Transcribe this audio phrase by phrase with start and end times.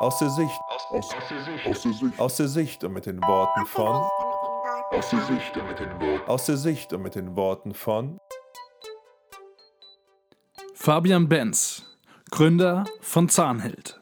[0.00, 0.58] Aus der Sicht.
[0.66, 1.66] Aus, aus, der Sicht.
[1.66, 2.18] Aus der Sicht.
[2.18, 4.08] Aus der Sicht und mit den Worten von.
[4.92, 6.26] Aus der Sicht und mit den Worten.
[6.30, 8.18] Aus der Sicht und mit den Worten von.
[10.72, 11.84] Fabian Benz,
[12.30, 14.00] Gründer von Zahnheld.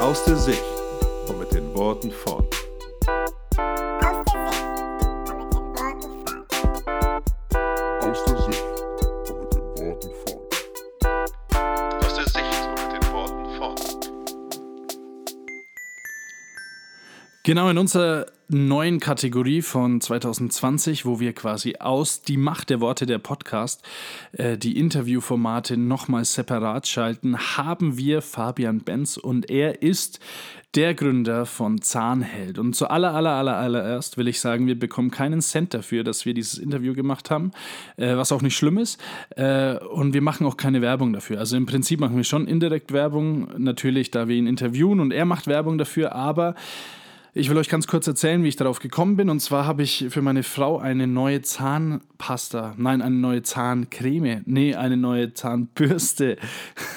[0.00, 0.62] Aus der Sicht
[1.28, 2.48] und mit den Worten von.
[17.46, 23.06] Genau in unserer neuen Kategorie von 2020, wo wir quasi aus die Macht der Worte
[23.06, 23.84] der Podcast
[24.32, 30.18] äh, die Interviewformate nochmal separat schalten, haben wir Fabian Benz und er ist
[30.74, 32.58] der Gründer von Zahnheld.
[32.58, 36.26] Und zu aller, aller, aller, allererst will ich sagen, wir bekommen keinen Cent dafür, dass
[36.26, 37.52] wir dieses Interview gemacht haben,
[37.96, 39.00] äh, was auch nicht schlimm ist.
[39.36, 41.38] Äh, und wir machen auch keine Werbung dafür.
[41.38, 45.26] Also im Prinzip machen wir schon indirekt Werbung, natürlich, da wir ihn interviewen und er
[45.26, 46.56] macht Werbung dafür, aber
[47.38, 49.28] ich will euch ganz kurz erzählen, wie ich darauf gekommen bin.
[49.28, 54.74] Und zwar habe ich für meine Frau eine neue Zahnpasta, nein, eine neue Zahncreme, nee,
[54.74, 56.38] eine neue Zahnbürste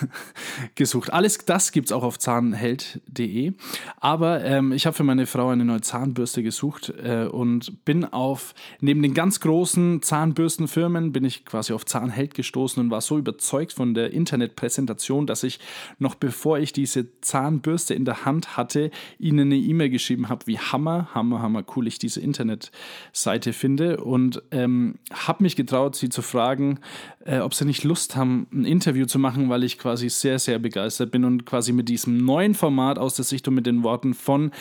[0.76, 1.12] gesucht.
[1.12, 3.52] Alles das gibt es auch auf zahnheld.de.
[4.00, 8.56] Aber ähm, ich habe für meine Frau eine neue Zahnbürste gesucht äh, und bin auf,
[8.80, 13.74] neben den ganz großen Zahnbürstenfirmen, bin ich quasi auf Zahnheld gestoßen und war so überzeugt
[13.74, 15.60] von der Internetpräsentation, dass ich
[15.98, 20.60] noch bevor ich diese Zahnbürste in der Hand hatte, ihnen eine E-Mail geschrieben habe, wie
[20.60, 26.22] hammer, hammer, hammer cool ich diese Internetseite finde und ähm, habe mich getraut, sie zu
[26.22, 26.80] fragen,
[27.26, 30.60] äh, ob sie nicht Lust haben, ein Interview zu machen, weil ich quasi sehr, sehr
[30.60, 34.14] begeistert bin und quasi mit diesem neuen Format aus der Sicht und mit den Worten
[34.14, 34.52] von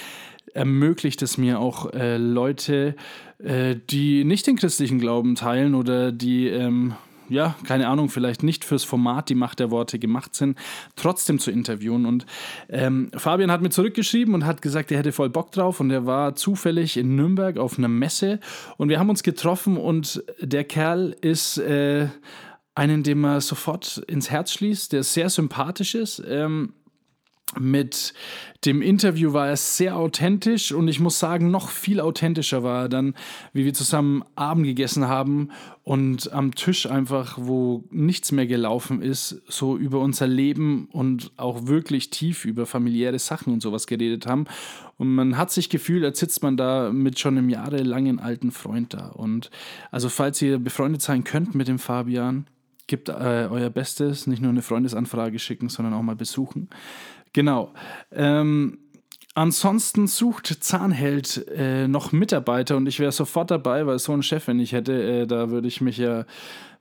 [0.54, 2.96] ermöglicht es mir auch äh, Leute,
[3.38, 6.94] äh, die nicht den christlichen Glauben teilen oder die ähm,
[7.28, 10.58] ja, keine Ahnung, vielleicht nicht fürs Format die Macht der Worte gemacht sind,
[10.96, 12.06] trotzdem zu interviewen.
[12.06, 12.26] Und
[12.68, 16.06] ähm, Fabian hat mir zurückgeschrieben und hat gesagt, er hätte voll Bock drauf und er
[16.06, 18.40] war zufällig in Nürnberg auf einer Messe
[18.76, 22.08] und wir haben uns getroffen und der Kerl ist äh,
[22.74, 26.22] einen, den man sofort ins Herz schließt, der sehr sympathisch ist.
[26.28, 26.74] Ähm,
[27.56, 28.12] mit
[28.64, 32.88] dem Interview war er sehr authentisch und ich muss sagen, noch viel authentischer war er
[32.88, 33.14] dann,
[33.52, 35.50] wie wir zusammen Abend gegessen haben
[35.84, 41.66] und am Tisch einfach, wo nichts mehr gelaufen ist, so über unser Leben und auch
[41.66, 44.46] wirklich tief über familiäre Sachen und sowas geredet haben.
[44.96, 48.92] Und man hat sich gefühlt, als sitzt man da mit schon einem jahrelangen alten Freund
[48.92, 49.06] da.
[49.08, 49.50] Und
[49.92, 52.46] also, falls ihr befreundet sein könnt mit dem Fabian,
[52.88, 56.68] gebt äh, euer Bestes, nicht nur eine Freundesanfrage schicken, sondern auch mal besuchen.
[57.38, 57.72] Genau.
[58.10, 58.78] Ähm,
[59.34, 64.48] ansonsten sucht Zahnheld äh, noch Mitarbeiter und ich wäre sofort dabei, weil so einen Chef,
[64.48, 66.24] wenn ich hätte, äh, da würde ich mich ja,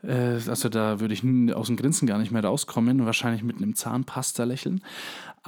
[0.02, 1.22] äh, also da würde ich
[1.54, 4.82] aus dem Grinsen gar nicht mehr rauskommen, wahrscheinlich mit einem Zahnpasta lächeln.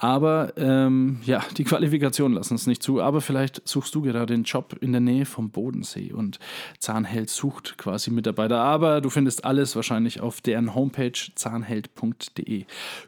[0.01, 3.01] Aber ähm, ja, die Qualifikationen lassen es nicht zu.
[3.01, 6.39] Aber vielleicht suchst du gerade den Job in der Nähe vom Bodensee und
[6.79, 8.59] Zahnheld sucht quasi Mitarbeiter.
[8.59, 12.63] Aber du findest alles wahrscheinlich auf deren Homepage zahnheld.de.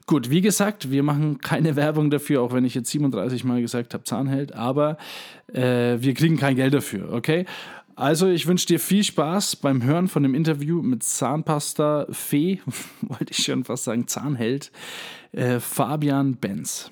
[0.05, 3.93] Gut, wie gesagt, wir machen keine Werbung dafür, auch wenn ich jetzt 37 Mal gesagt
[3.93, 4.53] habe Zahnheld.
[4.53, 4.97] Aber
[5.53, 7.45] äh, wir kriegen kein Geld dafür, okay?
[8.01, 12.59] Also, ich wünsche dir viel Spaß beim Hören von dem Interview mit Zahnpasta Fee,
[13.03, 14.71] wollte ich schon fast sagen, Zahnheld,
[15.33, 16.89] äh, Fabian Benz.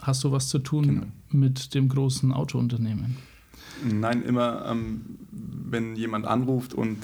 [0.00, 1.06] Hast du was zu tun genau.
[1.30, 3.16] mit dem großen Autounternehmen?
[3.84, 6.98] Nein, immer, ähm, wenn jemand anruft und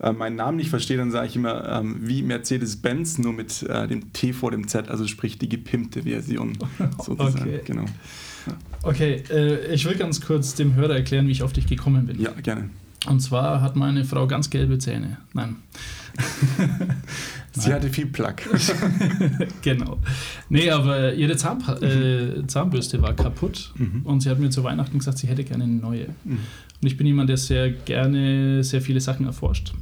[0.00, 3.86] äh, meinen Namen nicht versteht, dann sage ich immer ähm, wie Mercedes-Benz, nur mit äh,
[3.86, 6.56] dem T vor dem Z, also sprich die gepimpte Version
[6.98, 7.42] sozusagen.
[7.42, 7.60] Okay.
[7.66, 7.84] Genau.
[8.82, 12.20] Okay, äh, ich will ganz kurz dem Hörer erklären, wie ich auf dich gekommen bin.
[12.20, 12.70] Ja, gerne.
[13.06, 15.18] Und zwar hat meine Frau ganz gelbe Zähne.
[15.32, 15.56] Nein.
[17.52, 18.48] Sie hatte viel Plack.
[19.62, 19.98] genau.
[20.48, 24.02] Nee, aber ihre Zahnpa äh, Zahnbürste war kaputt mhm.
[24.04, 26.08] und sie hat mir zu Weihnachten gesagt, sie hätte gerne eine neue.
[26.24, 26.38] Mhm.
[26.80, 29.72] Und ich bin jemand, der sehr gerne sehr viele Sachen erforscht.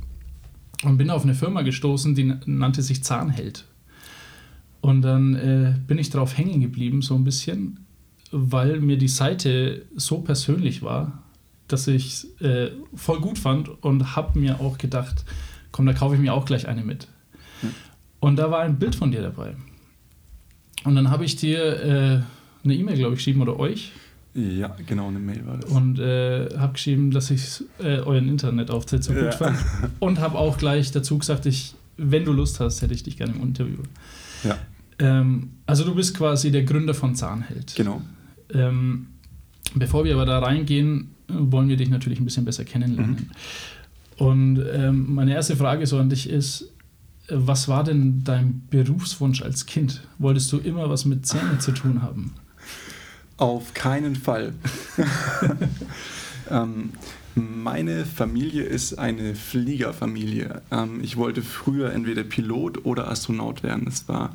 [0.84, 3.65] Und bin auf eine Firma gestoßen, die nannte sich Zahnheld.
[4.80, 7.80] Und dann äh, bin ich drauf hängen geblieben, so ein bisschen,
[8.33, 11.23] weil mir die Seite so persönlich war,
[11.69, 15.25] dass ich es äh, voll gut fand und habe mir auch gedacht,
[15.73, 17.09] komm, da kaufe ich mir auch gleich eine mit.
[17.61, 17.71] Hm.
[18.21, 19.55] Und da war ein Bild von dir dabei.
[20.84, 22.23] Und dann habe ich dir äh,
[22.65, 23.93] eine E-Mail, glaube ich, geschrieben oder euch.
[24.34, 25.71] Ja, genau, eine Mail war das.
[25.71, 29.33] Und äh, habe geschrieben, dass ich äh, euren Internetauftritt so gut ja.
[29.33, 29.59] fand.
[29.99, 33.33] Und habe auch gleich dazu gesagt, ich, wenn du Lust hast, hätte ich dich gerne
[33.34, 33.78] im Interview.
[34.45, 34.59] Ja.
[34.99, 37.75] Ähm, also du bist quasi der Gründer von Zahnheld.
[37.77, 38.03] Genau.
[38.53, 39.09] Ähm,
[39.75, 43.31] bevor wir aber da reingehen, wollen wir dich natürlich ein bisschen besser kennenlernen.
[44.16, 46.72] Und ähm, meine erste Frage so an dich ist,
[47.28, 50.03] was war denn dein Berufswunsch als Kind?
[50.19, 52.33] Wolltest du immer was mit Zähnen zu tun haben?
[53.37, 54.54] Auf keinen Fall.
[56.51, 56.91] ähm,
[57.36, 60.62] meine Familie ist eine Fliegerfamilie.
[60.71, 63.84] Ähm, ich wollte früher entweder Pilot oder Astronaut werden.
[63.84, 64.34] Das war,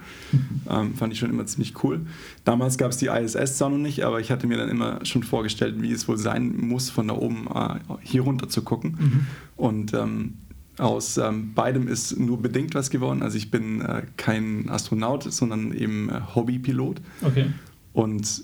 [0.69, 2.01] ähm, fand ich schon immer ziemlich cool.
[2.45, 5.24] Damals gab es die ISS zwar noch nicht, aber ich hatte mir dann immer schon
[5.24, 8.98] vorgestellt, wie es wohl sein muss, von da oben äh, hier runter zu gucken.
[9.00, 9.27] Mhm.
[9.56, 10.33] Und ähm,
[10.77, 13.24] aus ähm, beidem ist nur bedingt was geworden.
[13.24, 17.01] Also ich bin äh, kein Astronaut, sondern eben äh, Hobbypilot.
[17.24, 17.47] Okay.
[17.94, 18.44] Und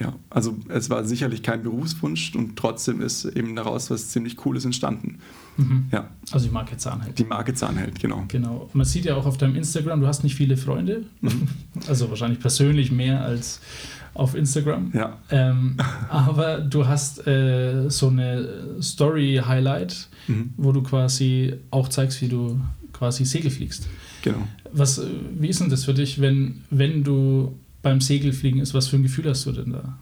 [0.00, 4.64] ja, also es war sicherlich kein Berufswunsch und trotzdem ist eben daraus was ziemlich Cooles
[4.64, 5.18] entstanden.
[5.58, 5.88] Mhm.
[5.92, 6.08] Ja.
[6.32, 7.18] Also die Marke Zahnheld.
[7.18, 8.24] Die Marke Zahnheld, genau.
[8.28, 8.70] Genau.
[8.72, 11.04] Man sieht ja auch auf deinem Instagram, du hast nicht viele Freunde.
[11.20, 11.48] Mhm.
[11.86, 13.60] Also wahrscheinlich persönlich mehr als
[14.14, 14.90] auf Instagram.
[14.94, 15.18] Ja.
[15.30, 15.76] Ähm,
[16.08, 20.54] aber du hast äh, so eine Story-Highlight, mhm.
[20.56, 22.60] wo du quasi auch zeigst, wie du
[22.92, 23.86] quasi Segel fliegst.
[24.22, 24.46] Genau.
[24.72, 25.00] Was,
[25.38, 29.02] wie ist denn das für dich, wenn, wenn du beim Segelfliegen ist, was für ein
[29.02, 29.98] Gefühl hast du denn da?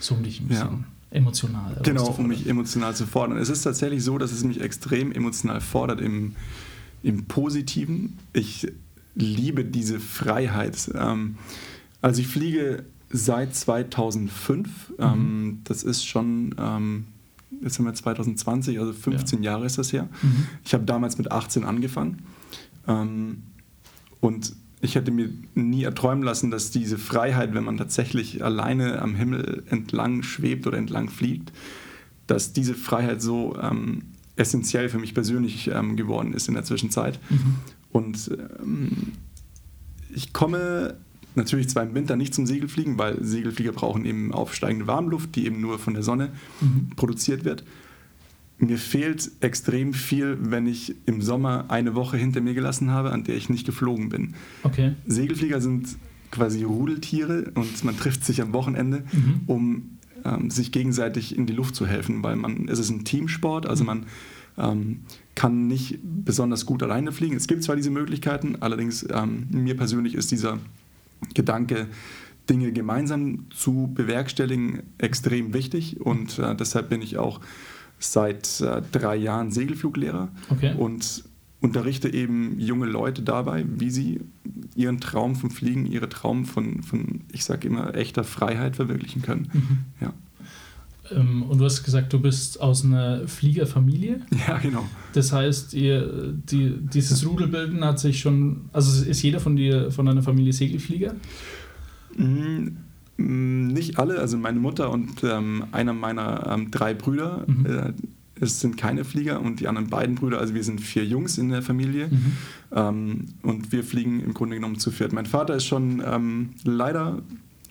[0.00, 1.16] So um dich ein bisschen ja.
[1.16, 1.80] emotional.
[1.82, 3.38] Genau, um mich emotional zu fordern.
[3.38, 6.34] Es ist tatsächlich so, dass es mich extrem emotional fordert im,
[7.02, 8.18] im Positiven.
[8.32, 8.66] Ich
[9.14, 10.90] liebe diese Freiheit.
[10.94, 11.36] Ähm,
[12.00, 14.68] also ich fliege seit 2005.
[14.88, 14.94] Mhm.
[14.98, 17.06] Ähm, das ist schon, ähm,
[17.62, 19.52] jetzt sind wir 2020, also 15 ja.
[19.52, 20.08] Jahre ist das her.
[20.22, 20.46] Mhm.
[20.64, 22.22] Ich habe damals mit 18 angefangen.
[24.20, 24.52] und
[24.82, 29.62] ich hätte mir nie erträumen lassen, dass diese Freiheit, wenn man tatsächlich alleine am Himmel
[29.70, 31.52] entlang schwebt oder entlang fliegt,
[32.26, 34.02] dass diese Freiheit so ähm,
[34.34, 37.20] essentiell für mich persönlich ähm, geworden ist in der Zwischenzeit.
[37.30, 37.54] Mhm.
[37.92, 38.30] Und
[38.60, 39.12] ähm,
[40.12, 40.96] ich komme
[41.36, 45.60] natürlich zwar im Winter nicht zum Segelfliegen, weil Segelflieger brauchen eben aufsteigende Warmluft, die eben
[45.60, 46.30] nur von der Sonne
[46.60, 46.90] mhm.
[46.96, 47.62] produziert wird
[48.62, 53.24] mir fehlt extrem viel, wenn ich im Sommer eine Woche hinter mir gelassen habe, an
[53.24, 54.34] der ich nicht geflogen bin.
[54.62, 54.94] Okay.
[55.06, 55.96] Segelflieger sind
[56.30, 59.40] quasi Rudeltiere und man trifft sich am Wochenende, mhm.
[59.46, 63.66] um ähm, sich gegenseitig in die Luft zu helfen, weil man, es ist ein Teamsport,
[63.66, 63.86] also mhm.
[63.86, 64.06] man
[64.58, 65.00] ähm,
[65.34, 67.36] kann nicht besonders gut alleine fliegen.
[67.36, 70.58] Es gibt zwar diese Möglichkeiten, allerdings ähm, mir persönlich ist dieser
[71.34, 71.88] Gedanke,
[72.48, 77.40] Dinge gemeinsam zu bewerkstelligen, extrem wichtig und äh, deshalb bin ich auch
[78.04, 80.74] seit äh, drei Jahren Segelfluglehrer okay.
[80.76, 81.24] und
[81.60, 84.20] unterrichte eben junge Leute dabei, wie sie
[84.74, 89.48] ihren Traum vom Fliegen, ihre Traum von, von ich sage immer, echter Freiheit verwirklichen können.
[89.52, 89.78] Mhm.
[90.00, 90.12] Ja.
[91.12, 94.20] Ähm, und du hast gesagt, du bist aus einer Fliegerfamilie.
[94.48, 94.84] Ja, genau.
[95.12, 100.06] Das heißt, ihr, die, dieses Rudelbilden hat sich schon, also ist jeder von dir, von
[100.06, 101.14] deiner Familie Segelflieger?
[102.16, 102.78] Mhm
[103.22, 107.44] nicht alle, also meine Mutter und ähm, einer meiner ähm, drei Brüder.
[107.46, 107.66] Mhm.
[107.66, 107.92] Äh,
[108.40, 111.50] es sind keine Flieger und die anderen beiden Brüder, also wir sind vier Jungs in
[111.50, 112.32] der Familie mhm.
[112.72, 115.12] ähm, und wir fliegen im Grunde genommen zu viert.
[115.12, 117.22] Mein Vater ist schon ähm, leider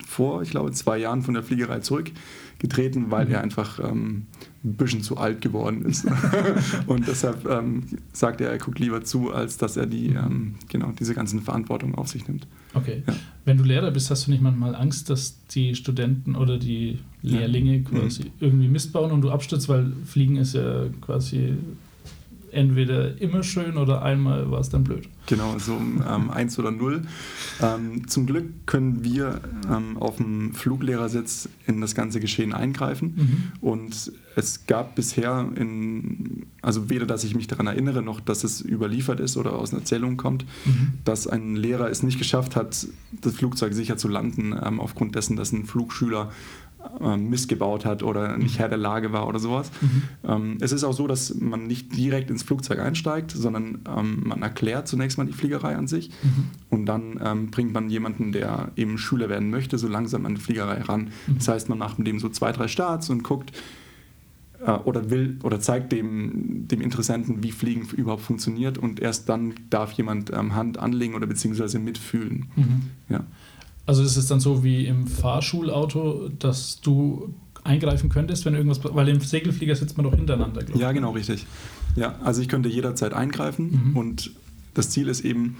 [0.06, 3.32] vor, ich glaube, zwei Jahren von der Fliegerei zurückgetreten, weil mhm.
[3.32, 4.26] er einfach ähm,
[4.64, 6.06] ein bisschen zu alt geworden ist.
[6.86, 10.92] und deshalb ähm, sagt er, er guckt lieber zu, als dass er die, ähm, genau,
[10.98, 12.46] diese ganzen Verantwortung auf sich nimmt.
[12.74, 13.02] Okay.
[13.06, 13.14] Ja.
[13.44, 17.78] Wenn du Lehrer bist, hast du nicht manchmal Angst, dass die Studenten oder die Lehrlinge
[17.78, 17.82] ja.
[17.82, 18.30] quasi mhm.
[18.40, 21.54] irgendwie Mist bauen und du abstürzt, weil Fliegen ist ja quasi
[22.52, 25.08] entweder immer schön oder einmal war es dann blöd.
[25.26, 27.02] Genau, so ähm, eins oder null.
[27.60, 33.14] Ähm, zum Glück können wir ähm, auf dem Fluglehrersitz in das ganze Geschehen eingreifen.
[33.16, 33.68] Mhm.
[33.68, 38.60] Und es gab bisher, in, also weder, dass ich mich daran erinnere, noch, dass es
[38.64, 40.94] überliefert ist oder aus einer Erzählung kommt, mhm.
[41.04, 42.86] dass ein Lehrer es nicht geschafft hat,
[43.20, 46.30] das Flugzeug sicher zu landen, ähm, aufgrund dessen, dass ein Flugschüler
[47.16, 49.70] missgebaut hat oder nicht Herr der Lage war oder sowas.
[49.80, 50.02] Mhm.
[50.28, 54.42] Ähm, es ist auch so, dass man nicht direkt ins Flugzeug einsteigt, sondern ähm, man
[54.42, 56.44] erklärt zunächst mal die Fliegerei an sich mhm.
[56.70, 60.40] und dann ähm, bringt man jemanden, der eben Schüler werden möchte, so langsam an die
[60.40, 61.10] Fliegerei ran.
[61.26, 61.38] Mhm.
[61.38, 63.52] Das heißt, man macht mit dem so zwei, drei Starts und guckt,
[64.64, 69.54] äh, oder will oder zeigt dem, dem Interessenten, wie Fliegen überhaupt funktioniert und erst dann
[69.70, 72.46] darf jemand ähm, Hand anlegen oder beziehungsweise mitfühlen.
[72.56, 72.82] Mhm.
[73.08, 73.24] Ja.
[73.86, 77.34] Also ist es dann so wie im Fahrschulauto, dass du
[77.64, 80.80] eingreifen könntest, wenn irgendwas, weil im Segelflieger sitzt man doch hintereinander, glaube ich.
[80.80, 81.46] Ja, genau, richtig.
[81.96, 83.96] Ja, also ich könnte jederzeit eingreifen mhm.
[83.96, 84.32] und
[84.74, 85.56] das Ziel ist eben,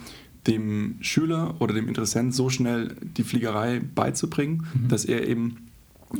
[0.46, 4.88] dem Schüler oder dem Interessent so schnell die Fliegerei beizubringen, mhm.
[4.88, 5.68] dass er eben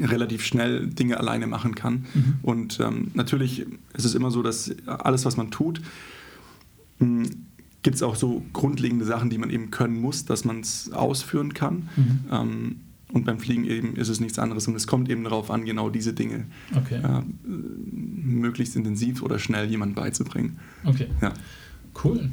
[0.01, 2.07] relativ schnell Dinge alleine machen kann.
[2.15, 2.35] Mhm.
[2.43, 5.83] Und ähm, natürlich ist es immer so, dass alles, was man tut,
[6.99, 7.29] mh,
[7.83, 11.53] gibt es auch so grundlegende Sachen, die man eben können muss, dass man es ausführen
[11.55, 11.89] kann.
[11.97, 12.21] Mhm.
[12.31, 12.77] Ähm,
[13.13, 15.91] und beim Fliegen eben ist es nichts anderes und es kommt eben darauf an, genau
[15.91, 16.97] diese Dinge Okay.
[17.03, 20.59] äh, möglichst intensiv oder schnell jemandem beizubringen.
[20.85, 21.09] Okay.
[21.21, 21.33] Ja.
[22.03, 22.31] Cool.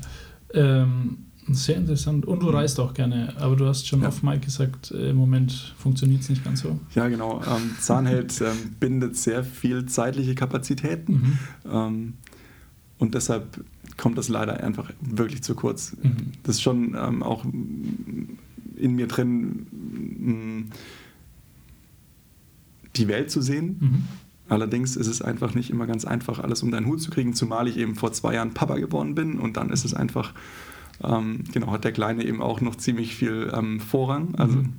[0.53, 1.17] Ähm,
[1.51, 2.25] sehr interessant.
[2.25, 4.07] Und du reist auch gerne, aber du hast schon Ja.
[4.09, 6.79] auf Mike gesagt, äh, im Moment funktioniert es nicht ganz so.
[6.95, 7.41] Ja, genau.
[7.41, 11.37] Ähm, Zahnheld ähm, bindet sehr viel zeitliche Kapazitäten Mhm.
[11.71, 12.13] ähm,
[12.99, 13.63] und deshalb
[13.99, 15.95] kommt das leider einfach wirklich zu kurz.
[16.01, 16.31] Mhm.
[16.43, 19.67] Das ist schon ähm, auch in mir drin,
[20.19, 20.75] mh,
[22.95, 23.77] die Welt zu sehen.
[23.79, 24.03] Mhm.
[24.47, 27.67] Allerdings ist es einfach nicht immer ganz einfach, alles um deinen Hut zu kriegen, zumal
[27.67, 30.33] ich eben vor zwei Jahren Papa geworden bin und dann ist es einfach,
[31.03, 34.73] ähm, genau, hat der Kleine eben auch noch ziemlich viel ähm, Vorrang, also, Mhm.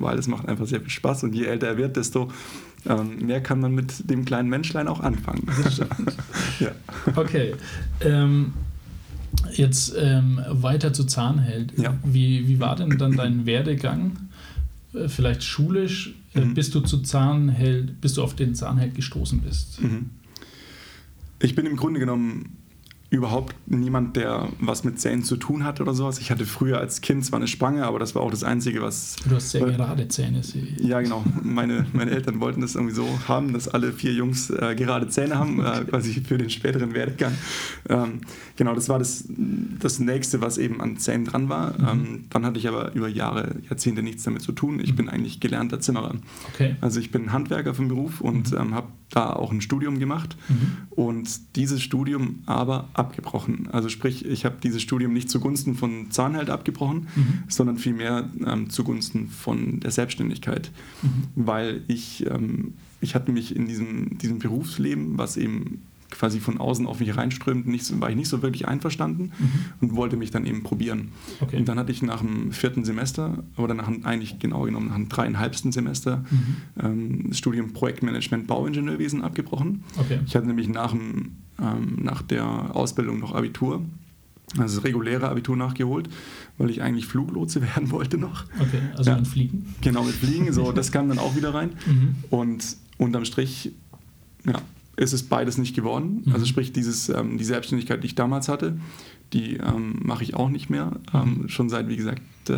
[0.00, 2.30] Weil es macht einfach sehr viel Spaß und je älter er wird, desto
[2.86, 5.46] ähm, mehr kann man mit dem kleinen Menschlein auch anfangen.
[6.60, 6.70] ja.
[7.16, 7.54] Okay.
[8.00, 8.52] Ähm,
[9.52, 11.72] jetzt ähm, weiter zu Zahnheld.
[11.78, 11.96] Ja.
[12.04, 14.12] Wie, wie war denn dann dein Werdegang?
[14.94, 16.54] Äh, Vielleicht schulisch, äh, Mhm.
[16.54, 19.82] bis du zu Zahnheld, bis du auf den Zahnheld gestoßen bist.
[19.82, 20.10] Mhm.
[21.42, 22.56] Ich bin im Grunde genommen
[23.10, 26.20] überhaupt niemand, der was mit Zähnen zu tun hat oder sowas.
[26.20, 29.16] Ich hatte früher als Kind zwar eine Spange, aber das war auch das Einzige, was
[29.28, 30.40] Du hast sehr Weil- gerade Zähne.
[30.78, 31.24] Ja, genau.
[31.42, 35.36] Meine, meine Eltern wollten das irgendwie so haben, dass alle vier Jungs äh, gerade Zähne
[35.36, 37.32] haben, äh, quasi für den späteren Werdegang.
[37.88, 38.20] Ähm,
[38.56, 41.74] genau, das war das, das Nächste, was eben an Zähnen dran war.
[41.80, 44.78] Ähm, dann hatte ich aber über Jahre, Jahrzehnte nichts damit zu tun.
[44.80, 46.14] Ich bin eigentlich gelernter Zimmerer.
[46.54, 46.76] Okay.
[46.80, 50.72] Also ich bin Handwerker vom Beruf und ähm, habe da auch ein Studium gemacht Mhm.
[50.90, 53.68] und dieses Studium aber abgebrochen.
[53.72, 57.42] Also sprich, ich habe dieses Studium nicht zugunsten von Zahnheld abgebrochen, Mhm.
[57.48, 60.70] sondern vielmehr ähm, zugunsten von der Selbstständigkeit,
[61.02, 61.08] Mhm.
[61.34, 66.86] weil ich, ähm, ich hatte mich in diesem, diesem Berufsleben, was eben quasi von außen
[66.86, 69.50] auf mich reinströmt, nicht war ich nicht so wirklich einverstanden Mhm.
[69.80, 71.08] und wollte mich dann eben probieren.
[71.40, 71.56] Okay.
[71.56, 75.08] Und dann hatte ich nach dem vierten Semester, oder nach eigentlich genau genommen nach dem
[75.08, 76.56] dreieinhalbsten Semester, Mhm.
[76.82, 79.84] ähm, das Studium Projektmanagement Bauingenieurwesen abgebrochen.
[79.98, 80.20] Okay.
[80.26, 83.82] Ich hatte nämlich nach, dem, ähm, nach der Ausbildung noch Abitur,
[84.58, 86.08] also das reguläre Abitur nachgeholt,
[86.58, 88.46] weil ich eigentlich Fluglotse werden wollte noch.
[88.58, 88.80] Okay.
[88.96, 89.16] Also Ja.
[89.16, 89.74] ein Fliegen.
[89.80, 91.70] Genau, mit Fliegen, so, das kam dann auch wieder rein.
[91.86, 92.14] Mhm.
[92.30, 93.72] Und unterm Strich,
[94.44, 94.60] ja,
[95.00, 96.22] ist es beides nicht geworden.
[96.26, 96.32] Mhm.
[96.32, 98.78] Also sprich, dieses, ähm, die Selbstständigkeit, die ich damals hatte,
[99.32, 100.92] die ähm, mache ich auch nicht mehr.
[101.14, 101.48] Ähm, Mhm.
[101.48, 102.56] schon seit, wie gesagt, äh,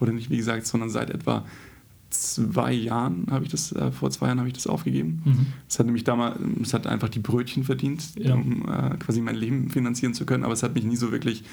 [0.00, 1.44] oder nicht wie gesagt, sondern seit etwa
[2.10, 5.22] zwei Jahren habe ich das, äh, vor zwei Jahren habe ich das aufgegeben.
[5.24, 5.46] Mhm.
[5.68, 8.34] Es hat nämlich damals, es hat einfach die Brötchen verdient, Ja.
[8.34, 11.44] um äh, quasi mein Leben finanzieren zu können, aber es hat mich nie so wirklich,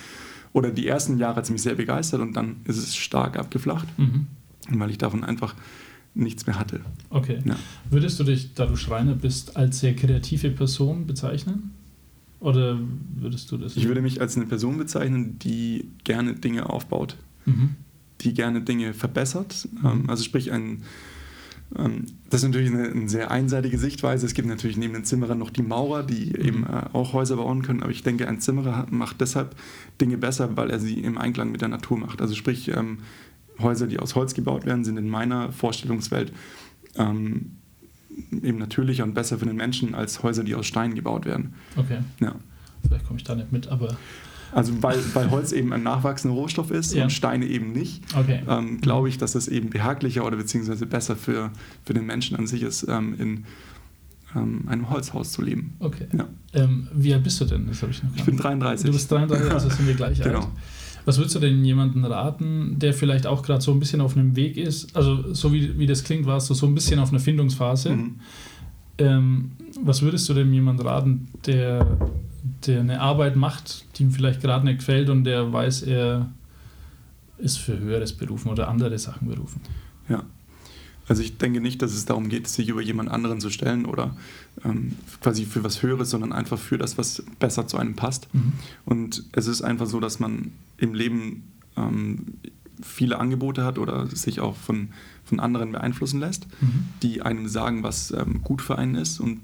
[0.54, 3.88] oder die ersten Jahre hat es mich sehr begeistert und dann ist es stark abgeflacht,
[3.98, 4.28] Mhm.
[4.70, 5.56] weil ich davon einfach
[6.16, 6.82] nichts mehr hatte.
[7.10, 7.40] Okay.
[7.46, 7.56] Ja.
[7.90, 11.72] Würdest du dich, da du Schreiner bist, als sehr kreative Person bezeichnen?
[12.40, 12.80] Oder
[13.16, 13.78] würdest du das?
[13.78, 17.16] Ich würde mich als eine Person bezeichnen, die gerne Dinge aufbaut,
[17.46, 17.72] Mhm.
[18.22, 19.68] die gerne Dinge verbessert.
[19.82, 19.88] Mhm.
[19.88, 20.84] Ähm, also sprich ein
[21.76, 24.26] ähm, das ist natürlich eine, eine sehr einseitige Sichtweise.
[24.28, 26.46] Es gibt natürlich neben den Zimmerern noch die Maurer, die Mhm.
[26.46, 27.82] eben äh, auch Häuser bauen können.
[27.82, 29.56] Aber ich denke, ein Zimmerer macht deshalb
[30.00, 32.22] Dinge besser, weil er sie im Einklang mit der Natur macht.
[32.22, 33.00] Also sprich, ähm,
[33.64, 36.32] Häuser, die aus Holz gebaut werden, sind in meiner Vorstellungswelt
[36.98, 37.58] ähm,
[38.44, 41.54] eben natürlicher und besser für den Menschen als Häuser, die aus Stein gebaut werden.
[41.76, 42.00] Okay.
[42.20, 42.36] Ja.
[42.88, 43.98] Vielleicht komme ich da nicht mit, aber
[44.52, 47.04] Also weil, weil Holz eben ein nachwachsender Rohstoff ist Ja.
[47.06, 48.42] und Steine eben nicht, okay.
[48.48, 51.50] ähm, glaube ich, dass es eben behaglicher oder beziehungsweise besser für,
[51.86, 53.46] für den Menschen an sich ist, ähm, in
[54.36, 55.74] ähm, einem Holzhaus zu leben.
[55.80, 56.06] Okay.
[56.16, 56.28] Ja.
[56.54, 57.68] Ähm, wie alt bist du denn?
[57.68, 58.44] Das habe ich noch gar Ich bin nicht.
[58.44, 58.86] 33.
[58.88, 60.48] Du bist 33, also sind wir gleich alt.
[61.06, 64.36] Was würdest du denn jemandem raten, der vielleicht auch gerade so ein bisschen auf einem
[64.36, 64.96] Weg ist?
[64.96, 67.90] Also, so wie, wie das klingt, warst du so ein bisschen auf einer Findungsphase.
[67.90, 68.16] Mhm.
[68.98, 71.98] Ähm, was würdest du denn jemandem raten, der,
[72.66, 76.30] der eine Arbeit macht, die ihm vielleicht gerade nicht gefällt und der weiß, er
[77.38, 79.62] ist für Höheres berufen oder andere Sachen berufen?
[80.08, 80.24] Ja.
[81.08, 84.16] Also ich denke nicht, dass es darum geht, sich über jemand anderen zu stellen oder
[84.64, 88.34] ähm, quasi für was Höheres, sondern einfach für das, was besser zu einem passt.
[88.34, 88.54] Mhm.
[88.86, 91.44] Und es ist einfach so, dass man im Leben
[91.76, 92.36] ähm,
[92.82, 94.90] viele Angebote hat oder sich auch von,
[95.26, 96.86] von anderen beeinflussen lässt, Mhm.
[97.02, 99.20] die einem sagen, was ähm, gut für einen ist.
[99.20, 99.42] Und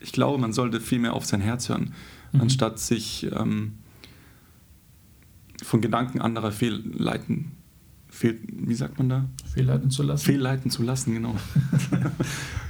[0.00, 1.92] ich glaube, man sollte viel mehr auf sein Herz hören,
[2.32, 2.40] Mhm.
[2.40, 3.74] anstatt sich ähm,
[5.62, 7.52] von Gedanken anderer fehlleiten,
[8.12, 9.24] fehl, wie sagt man da?
[9.52, 10.24] Fehlleiten zu lassen?
[10.24, 11.34] Fehlleiten zu lassen, genau.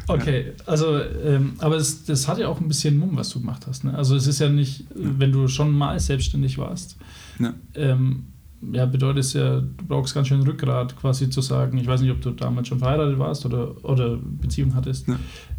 [0.08, 3.66] Okay, also, ähm, aber es, das hat ja auch ein bisschen Mumm, was du gemacht
[3.68, 3.84] hast.
[3.84, 3.94] Ne?
[3.94, 6.96] Also, es ist ja nicht, wenn du schon mal selbstständig warst,
[7.38, 7.54] Ja.
[7.74, 8.24] ähm,
[8.72, 12.10] ja, bedeutet es ja, du brauchst ganz schön Rückgrat, quasi zu sagen, ich weiß nicht,
[12.10, 15.18] ob du damals schon verheiratet warst oder, oder Beziehung hattest, Ja.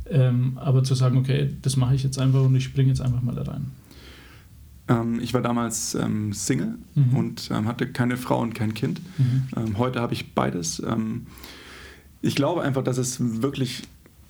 [0.10, 3.22] ähm, aber zu sagen, okay, das mache ich jetzt einfach und ich springe jetzt einfach
[3.22, 3.72] mal da rein.
[4.88, 7.16] Ähm, ich war damals ähm, Single Mhm.
[7.16, 9.02] und ähm, hatte keine Frau und kein Kind.
[9.18, 9.48] Mhm.
[9.56, 10.82] Ähm, heute habe ich beides.
[10.86, 11.28] Ähm,
[12.22, 13.84] Ich glaube einfach, dass es wirklich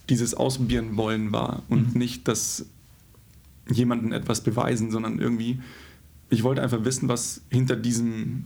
[0.09, 1.99] dieses Ausprobieren wollen war und mhm.
[1.99, 2.65] nicht das
[3.69, 5.59] jemandem etwas beweisen, sondern irgendwie,
[6.29, 8.45] ich wollte einfach wissen, was hinter diesem,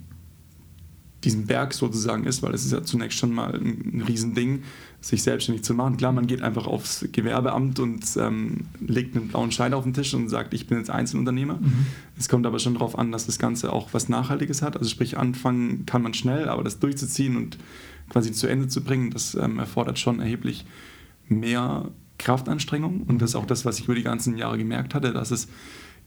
[1.24, 4.64] diesem Berg sozusagen ist, weil es ist ja zunächst schon mal ein, ein Riesending,
[5.02, 5.98] sich selbstständig zu machen.
[5.98, 10.14] Klar, man geht einfach aufs Gewerbeamt und ähm, legt einen blauen Schein auf den Tisch
[10.14, 11.56] und sagt, ich bin jetzt Einzelunternehmer.
[11.56, 11.88] Mhm.
[12.18, 14.78] Es kommt aber schon darauf an, dass das Ganze auch was Nachhaltiges hat.
[14.78, 17.58] Also sprich, anfangen kann man schnell, aber das durchzuziehen und
[18.10, 20.66] quasi zu Ende zu bringen, das ähm, erfordert schon erheblich
[21.28, 23.04] mehr Kraftanstrengung.
[23.04, 25.48] Und das ist auch das, was ich über die ganzen Jahre gemerkt hatte, dass es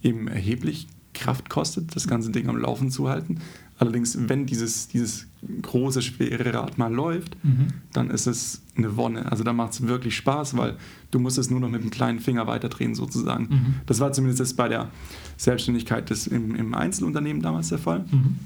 [0.03, 3.41] eben erheblich Kraft kostet, das ganze Ding am Laufen zu halten.
[3.81, 5.27] Allerdings, wenn dieses, dieses
[5.63, 7.69] große, schwere Rad mal läuft, mhm.
[7.95, 9.33] dann ist es eine Wonne.
[9.33, 10.77] Also da macht es wirklich Spaß, weil
[11.11, 13.45] du musst es nur noch mit dem kleinen Finger weiterdrehen sozusagen.
[13.45, 13.75] Mhm.
[13.87, 14.91] Das war zumindest bei der
[15.39, 18.05] Selbstständigkeit des, im, im Einzelunternehmen damals der Fall.
[18.11, 18.37] Mhm.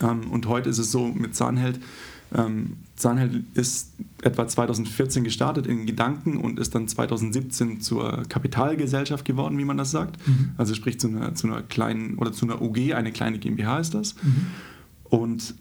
[0.00, 1.78] Ähm, und heute ist es so mit Zahnheld,
[2.34, 9.58] ähm, Zahnheld ist etwa 2014 gestartet in Gedanken und ist dann 2017 zur Kapitalgesellschaft geworden,
[9.58, 10.16] wie man das sagt.
[10.26, 10.50] Mhm.
[10.56, 13.94] Also sprich zu einer, zu einer kleinen oder zu einer OG, eine kleine GmbH ist
[13.94, 14.16] das.
[14.24, 14.46] Mhm.
[15.12, 15.54] Und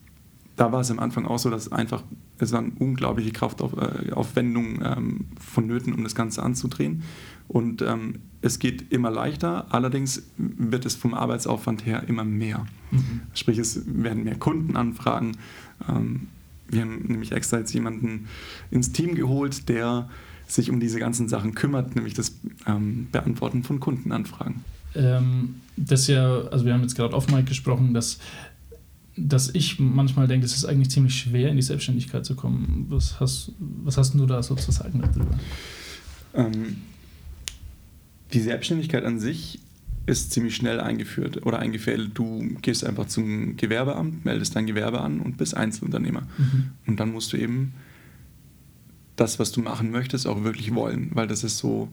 [0.55, 2.03] da war es am Anfang auch so, dass einfach,
[2.39, 7.03] es waren unglaubliche Kraftaufwendungen äh, ähm, vonnöten, um das Ganze anzudrehen.
[7.49, 12.65] Und ähm, es geht immer leichter, allerdings wird es vom Arbeitsaufwand her immer mehr.
[12.91, 13.21] Mhm.
[13.33, 15.35] Sprich, es werden mehr Kundenanfragen.
[15.89, 16.27] Ähm,
[16.69, 18.27] wir haben nämlich extra jetzt jemanden
[18.69, 20.09] ins Team geholt, der
[20.47, 24.63] sich um diese ganzen Sachen kümmert, nämlich das ähm, Beantworten von Kundenanfragen.
[24.95, 28.19] Ähm, das ja, also wir haben jetzt gerade auf Mike gesprochen, dass,
[29.27, 32.85] dass ich manchmal denke, es ist eigentlich ziemlich schwer, in die Selbstständigkeit zu kommen.
[32.89, 35.37] Was hast, was hast du da so zu sagen darüber?
[36.33, 36.77] Ähm,
[38.33, 39.59] die Selbstständigkeit an sich
[40.05, 42.11] ist ziemlich schnell eingeführt oder eingefädelt.
[42.13, 46.21] Du gehst einfach zum Gewerbeamt, meldest dein Gewerbe an und bist Einzelunternehmer.
[46.37, 46.71] Mhm.
[46.87, 47.73] Und dann musst du eben
[49.15, 51.89] das, was du machen möchtest, auch wirklich wollen, weil das ist so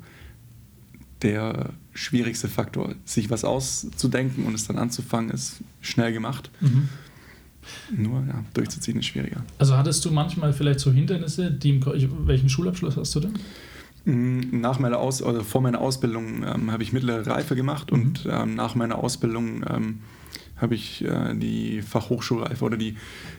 [1.22, 2.94] der schwierigste Faktor.
[3.04, 6.50] Sich was auszudenken und es dann anzufangen, ist schnell gemacht.
[6.60, 6.88] Mhm.
[7.96, 9.44] Nur ja, durchzuziehen ist schwieriger.
[9.58, 11.82] Also hattest du manchmal vielleicht so Hindernisse, die im,
[12.26, 13.38] welchen Schulabschluss hast du denn?
[14.04, 18.00] Mm, nach meiner Aus oder vor meiner Ausbildung ähm, habe ich mittlere Reife gemacht mhm.
[18.00, 19.98] und ähm, nach meiner Ausbildung ähm,
[20.60, 22.96] habe ich äh, die Fachhochschulreife oder die,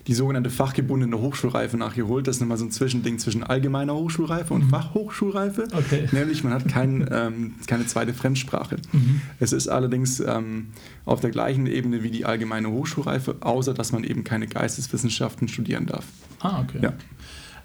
[0.07, 2.27] die sogenannte fachgebundene Hochschulreife nachgeholt.
[2.27, 4.69] Das ist nochmal so ein Zwischending zwischen allgemeiner Hochschulreife und mhm.
[4.69, 5.67] Fachhochschulreife.
[5.71, 6.07] Okay.
[6.11, 8.77] Nämlich man hat kein, ähm, keine zweite Fremdsprache.
[8.91, 9.21] Mhm.
[9.39, 10.67] Es ist allerdings ähm,
[11.05, 15.85] auf der gleichen Ebene wie die allgemeine Hochschulreife, außer dass man eben keine Geisteswissenschaften studieren
[15.85, 16.05] darf.
[16.39, 16.79] Ah, okay.
[16.81, 16.93] Ja.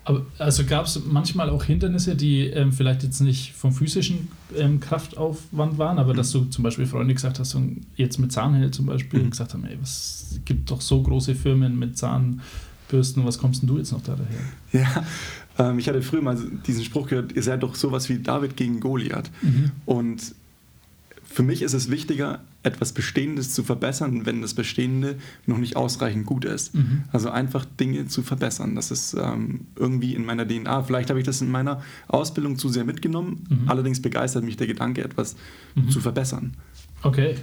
[0.04, 4.78] Aber also gab es manchmal auch Hindernisse, die ähm, vielleicht jetzt nicht vom physischen ähm,
[4.78, 6.18] Kraftaufwand waren, aber mhm.
[6.18, 9.30] dass du zum Beispiel Freunde gesagt hast, und jetzt mit Zahnhell zum Beispiel, mhm.
[9.30, 13.78] gesagt haben, ey, es gibt doch so große Firmen mit Zahnbürsten, was kommst denn du
[13.78, 14.84] jetzt noch da daher?
[14.84, 16.36] Ja, ähm, ich hatte früher mal
[16.66, 19.30] diesen Spruch gehört, ihr seid doch sowas wie David gegen Goliath.
[19.40, 19.70] Mhm.
[19.86, 20.34] Und
[21.24, 26.26] für mich ist es wichtiger, etwas Bestehendes zu verbessern, wenn das Bestehende noch nicht ausreichend
[26.26, 26.74] gut ist.
[26.74, 27.04] Mhm.
[27.12, 28.74] Also einfach Dinge zu verbessern.
[28.74, 30.82] Das ist ähm, irgendwie in meiner DNA.
[30.82, 33.46] Vielleicht habe ich das in meiner Ausbildung zu sehr mitgenommen.
[33.48, 33.68] Mhm.
[33.68, 35.36] Allerdings begeistert mich der Gedanke, etwas
[35.74, 35.90] mhm.
[35.90, 36.54] zu verbessern.
[37.02, 37.36] Okay.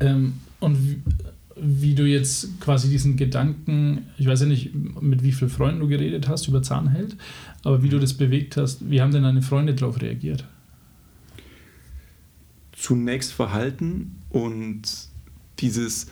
[0.00, 1.02] Ähm, und wie,
[1.56, 5.88] wie, du jetzt quasi diesen Gedanken, ich weiß ja nicht, mit wie vielen Freunden du
[5.88, 7.16] geredet hast über Zahnheld,
[7.64, 10.44] aber wie du das bewegt hast, wie haben denn deine Freunde darauf reagiert?
[12.76, 14.82] Zunächst verhalten und
[15.60, 16.06] dieses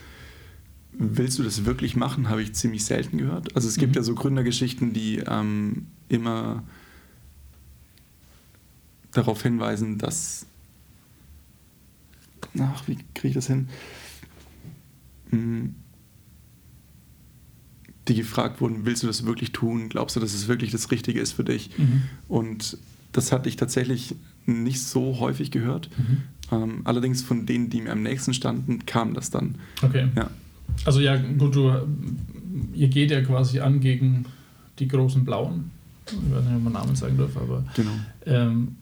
[0.92, 3.56] willst du das wirklich machen, habe ich ziemlich selten gehört.
[3.56, 3.96] Also es gibt mhm.
[3.96, 6.62] ja so Gründergeschichten, die ähm, immer
[9.12, 10.46] darauf hinweisen, dass
[12.58, 13.68] ach, wie kriege ich das hin?
[15.30, 15.74] Hm,
[18.08, 19.88] die gefragt wurden, willst du das wirklich tun?
[19.88, 21.70] Glaubst du, dass es wirklich das Richtige ist für dich?
[21.78, 22.02] Mhm.
[22.28, 22.78] Und
[23.12, 25.88] das hatte ich tatsächlich nicht so häufig gehört.
[25.96, 26.22] Mhm.
[26.52, 29.56] Ähm, allerdings von denen, die mir am nächsten standen, kam das dann.
[29.82, 30.08] Okay.
[30.14, 30.30] Ja.
[30.84, 31.72] Also ja, gut, du,
[32.74, 34.26] ihr geht ja quasi an gegen
[34.78, 35.70] die großen Blauen.
[36.06, 37.90] Ich weiß nicht, ob man Namen sagen darf, aber genau.
[38.26, 38.76] Ähm,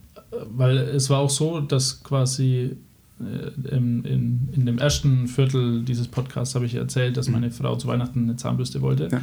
[0.57, 2.77] weil es war auch so, dass quasi
[3.21, 7.35] äh, in, in, in dem ersten Viertel dieses Podcasts habe ich erzählt, dass mhm.
[7.35, 9.09] meine Frau zu Weihnachten eine Zahnbürste wollte.
[9.13, 9.21] Ja.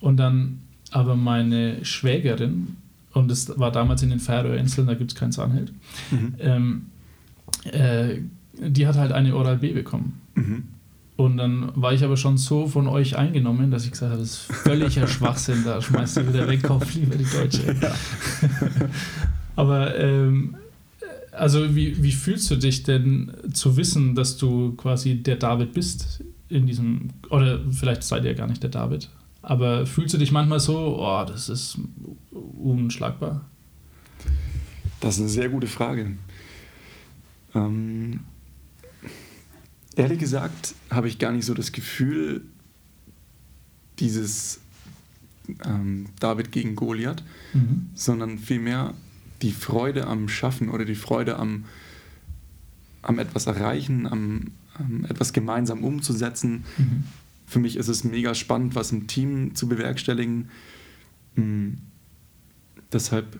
[0.00, 2.76] Und dann aber meine Schwägerin,
[3.12, 5.72] und das war damals in den Färöerinseln, da gibt es keinen Zahnheld,
[6.10, 6.34] mhm.
[6.38, 6.86] ähm,
[7.64, 8.20] äh,
[8.58, 10.20] die hat halt eine Oral B bekommen.
[10.34, 10.64] Mhm.
[11.16, 14.30] Und dann war ich aber schon so von euch eingenommen, dass ich gesagt habe, das
[14.30, 17.76] ist völliger Schwachsinn, da schmeißt du wieder weg, kauf lieber die Deutsche.
[17.80, 17.94] Ja.
[19.56, 20.56] aber ähm,
[21.30, 26.24] also wie, wie fühlst du dich denn zu wissen, dass du quasi der David bist
[26.48, 29.08] in diesem, oder vielleicht seid ihr gar nicht der David,
[29.42, 31.78] Aber fühlst du dich manchmal so, oh, das ist
[32.32, 33.44] unschlagbar?
[35.00, 36.16] Das ist eine sehr gute Frage.
[37.54, 38.20] Ähm,
[39.96, 42.42] ehrlich gesagt habe ich gar nicht so das Gefühl,
[43.98, 44.60] dieses
[45.64, 47.90] ähm, David gegen Goliath, mhm.
[47.94, 48.94] sondern vielmehr
[49.42, 51.64] die Freude am Schaffen oder die Freude am,
[53.02, 56.64] am etwas erreichen, am, am etwas gemeinsam umzusetzen.
[56.78, 57.04] Mhm.
[57.46, 60.48] Für mich ist es mega spannend, was im Team zu bewerkstelligen.
[61.34, 61.78] Mhm.
[62.92, 63.38] Deshalb,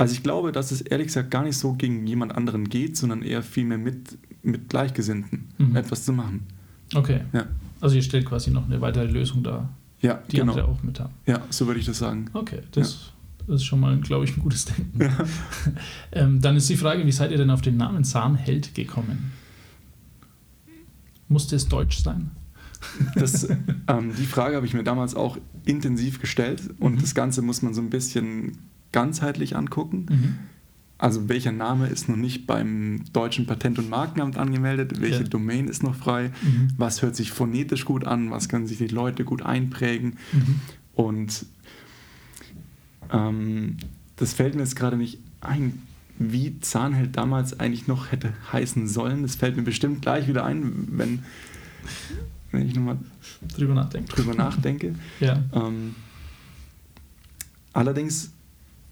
[0.00, 3.20] also ich glaube, dass es ehrlich gesagt gar nicht so gegen jemand anderen geht, sondern
[3.20, 5.76] eher vielmehr mit, mit Gleichgesinnten mhm.
[5.76, 6.46] etwas zu machen.
[6.94, 7.20] Okay.
[7.34, 7.44] Ja.
[7.82, 9.68] Also ihr stellt quasi noch eine weitere Lösung dar,
[10.00, 10.52] ja, die genau.
[10.52, 11.12] andere auch mit haben.
[11.26, 12.30] Ja, so würde ich das sagen.
[12.32, 13.46] Okay, das, ja.
[13.46, 15.02] das ist schon mal, glaube ich, ein gutes Denken.
[15.02, 15.26] Ja.
[16.12, 19.32] ähm, dann ist die Frage, wie seid ihr denn auf den Namen Zahnheld gekommen?
[21.28, 22.30] Musste es deutsch sein?
[23.16, 23.44] Das,
[23.88, 25.36] ähm, die Frage habe ich mir damals auch
[25.66, 27.00] intensiv gestellt und mhm.
[27.00, 28.56] das Ganze muss man so ein bisschen
[28.92, 30.06] ganzheitlich angucken.
[30.08, 30.38] Mhm.
[31.00, 35.00] Also welcher Name ist noch nicht beim deutschen Patent- und Markenamt angemeldet?
[35.00, 35.28] Welche ja.
[35.28, 36.30] Domain ist noch frei?
[36.42, 36.68] Mhm.
[36.76, 38.30] Was hört sich phonetisch gut an?
[38.30, 40.18] Was können sich die Leute gut einprägen?
[40.32, 40.60] Mhm.
[40.94, 41.46] Und
[43.10, 43.78] ähm,
[44.16, 45.80] das fällt mir jetzt gerade nicht ein,
[46.18, 49.22] wie Zahnheld damals eigentlich noch hätte heißen sollen.
[49.22, 51.22] Das fällt mir bestimmt gleich wieder ein, wenn,
[52.52, 52.98] wenn ich nochmal
[53.56, 54.12] drüber nachdenke.
[54.14, 54.94] Drüber nachdenke.
[55.20, 55.42] ja.
[55.54, 55.94] Ähm,
[57.72, 58.32] allerdings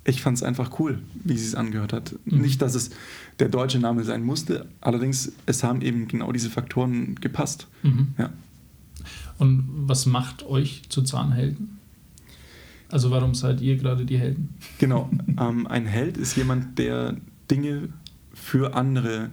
[0.08, 2.14] ich fand es einfach cool, wie sie es angehört hat.
[2.24, 2.40] Mhm.
[2.40, 2.90] Nicht, dass es
[3.38, 7.66] der deutsche Name sein musste, allerdings es haben eben genau diese Faktoren gepasst.
[7.82, 8.08] Mhm.
[8.16, 8.30] Ja.
[9.36, 11.78] Und was macht euch zu Zahnhelden?
[12.88, 14.48] Also warum seid ihr gerade die Helden?
[14.78, 17.16] Genau, ähm, ein Held ist jemand, der
[17.50, 17.90] Dinge
[18.32, 19.30] für andere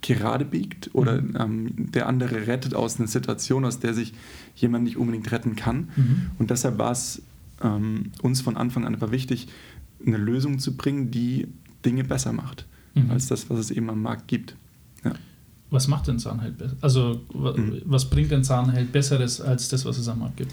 [0.00, 1.36] gerade biegt oder mhm.
[1.38, 4.14] ähm, der andere rettet aus einer Situation, aus der sich
[4.56, 5.88] jemand nicht unbedingt retten kann.
[5.94, 6.30] Mhm.
[6.38, 7.22] Und deshalb war es
[7.62, 9.48] ähm, uns von Anfang an einfach wichtig,
[10.04, 11.48] eine Lösung zu bringen, die
[11.84, 13.10] Dinge besser macht, mhm.
[13.10, 14.56] als das, was es eben am Markt gibt.
[15.04, 15.12] Ja.
[15.70, 16.76] Was macht denn Zahnheld besser?
[16.80, 17.82] Also, mhm.
[17.84, 20.52] was bringt denn Zahnheld Besseres als das, was es am Markt gibt?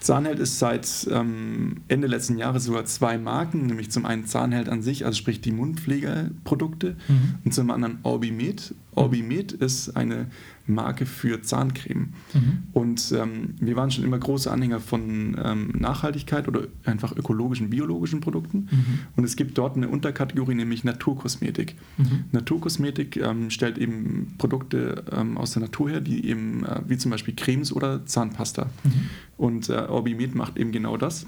[0.00, 4.80] Zahnheld ist seit ähm, Ende letzten Jahres sogar zwei Marken, nämlich zum einen Zahnheld an
[4.82, 7.34] sich, also sprich die Mundpflegeprodukte, mhm.
[7.44, 8.74] und zum anderen Orbimed.
[9.00, 10.26] Orbimed ist eine
[10.66, 12.12] Marke für Zahncreme.
[12.32, 12.62] Mhm.
[12.72, 18.20] Und ähm, wir waren schon immer große Anhänger von ähm, Nachhaltigkeit oder einfach ökologischen, biologischen
[18.20, 18.68] Produkten.
[18.70, 18.98] Mhm.
[19.16, 21.76] Und es gibt dort eine Unterkategorie, nämlich Naturkosmetik.
[21.98, 22.24] Mhm.
[22.32, 27.10] Naturkosmetik ähm, stellt eben Produkte ähm, aus der Natur her, die eben, äh, wie zum
[27.10, 28.66] Beispiel Cremes oder Zahnpasta.
[28.84, 28.90] Mhm.
[29.36, 31.26] Und äh, Orbimed macht eben genau das.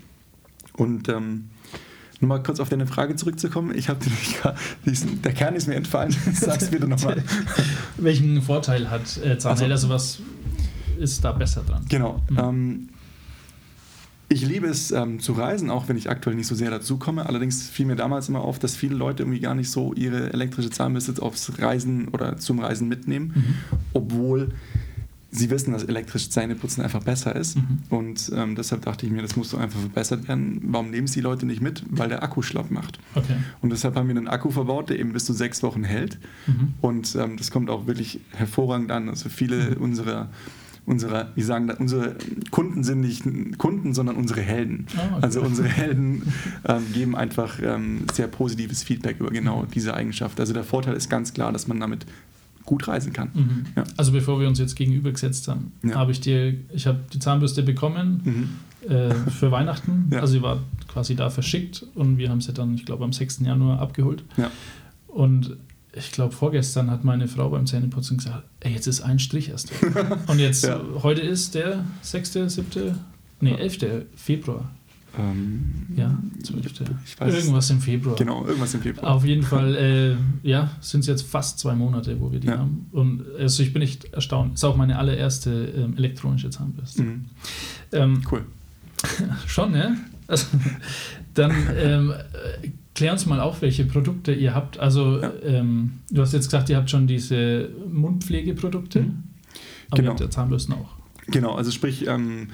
[0.74, 1.50] Und ähm,
[2.22, 3.76] nochmal kurz auf deine Frage zurückzukommen.
[3.76, 4.00] Ich habe
[4.86, 6.14] diesen, der Kern ist mir entfallen.
[6.32, 7.22] Sag's bitte nochmal.
[7.98, 9.72] Welchen Vorteil hat äh, Zahnheld?
[9.72, 10.20] Also, was
[10.98, 11.84] ist da besser dran?
[11.88, 12.22] Genau.
[12.30, 12.38] Mhm.
[12.38, 12.88] Ähm,
[14.28, 17.26] ich liebe es ähm, zu reisen, auch wenn ich aktuell nicht so sehr dazu komme.
[17.26, 20.70] Allerdings fiel mir damals immer auf, dass viele Leute irgendwie gar nicht so ihre elektrische
[20.70, 23.54] Zahnbürste aufs Reisen oder zum Reisen mitnehmen, mhm.
[23.92, 24.52] obwohl
[25.32, 27.56] sie wissen, dass elektrisch Zähneputzen einfach besser ist.
[27.56, 27.78] Mhm.
[27.88, 30.60] Und ähm, deshalb dachte ich mir, das muss doch einfach verbessert werden.
[30.64, 31.82] Warum nehmen es die Leute nicht mit?
[31.88, 32.98] Weil der Akku schlapp macht.
[33.14, 33.36] Okay.
[33.62, 36.18] Und deshalb haben wir einen Akku verbaut, der eben bis zu sechs Wochen hält.
[36.46, 36.74] Mhm.
[36.82, 39.08] Und ähm, das kommt auch wirklich hervorragend an.
[39.08, 39.82] Also viele mhm.
[39.82, 40.28] unserer
[40.84, 42.16] unsere, wie sagen unsere
[42.50, 43.22] Kunden sind nicht
[43.56, 44.86] Kunden, sondern unsere Helden.
[44.96, 45.18] Oh, okay.
[45.22, 46.22] Also unsere Helden
[46.66, 49.70] ähm, geben einfach ähm, sehr positives Feedback über genau mhm.
[49.70, 50.40] diese Eigenschaft.
[50.40, 52.04] Also der Vorteil ist ganz klar, dass man damit
[52.64, 53.30] gut reisen kann.
[53.34, 53.66] Mhm.
[53.76, 53.84] Ja.
[53.96, 55.94] Also bevor wir uns jetzt gegenübergesetzt haben, ja.
[55.94, 58.20] habe ich dir, ich habe die Zahnbürste bekommen
[58.84, 58.90] mhm.
[58.90, 60.08] äh, für Weihnachten.
[60.10, 60.20] Ja.
[60.20, 63.40] Also sie war quasi da verschickt und wir haben sie dann, ich glaube, am 6.
[63.40, 64.24] Januar abgeholt.
[65.08, 65.56] Und
[65.94, 69.72] ich glaube, vorgestern hat meine Frau beim Zähneputzen gesagt, ey, jetzt ist ein Strich erst.
[70.26, 70.68] und jetzt,
[71.02, 72.98] heute ist der 6., 7.,
[73.40, 74.06] nee, 11.
[74.14, 74.70] Februar.
[75.18, 76.82] Ähm, ja, 12.
[77.04, 78.16] Ich weiß, irgendwas im Februar.
[78.16, 79.12] Genau, irgendwas im Februar.
[79.12, 82.58] Auf jeden Fall, äh, ja, sind es jetzt fast zwei Monate, wo wir die ja.
[82.58, 82.86] haben.
[82.92, 84.54] Und also ich bin echt erstaunt.
[84.54, 87.02] Ist auch meine allererste ähm, elektronische Zahnbürste.
[87.02, 87.24] Mhm.
[87.92, 88.44] Ähm, cool.
[89.46, 89.94] schon, ja?
[90.28, 90.46] Also,
[91.34, 92.14] dann ähm,
[92.94, 94.78] klär uns mal auf, welche Produkte ihr habt.
[94.78, 95.32] Also, ja.
[95.44, 99.24] ähm, du hast jetzt gesagt, ihr habt schon diese Mundpflegeprodukte, mhm.
[99.90, 100.08] aber genau.
[100.08, 100.88] ihr habt ja Zahnbürsten auch.
[101.26, 102.48] Genau, also sprich, ähm,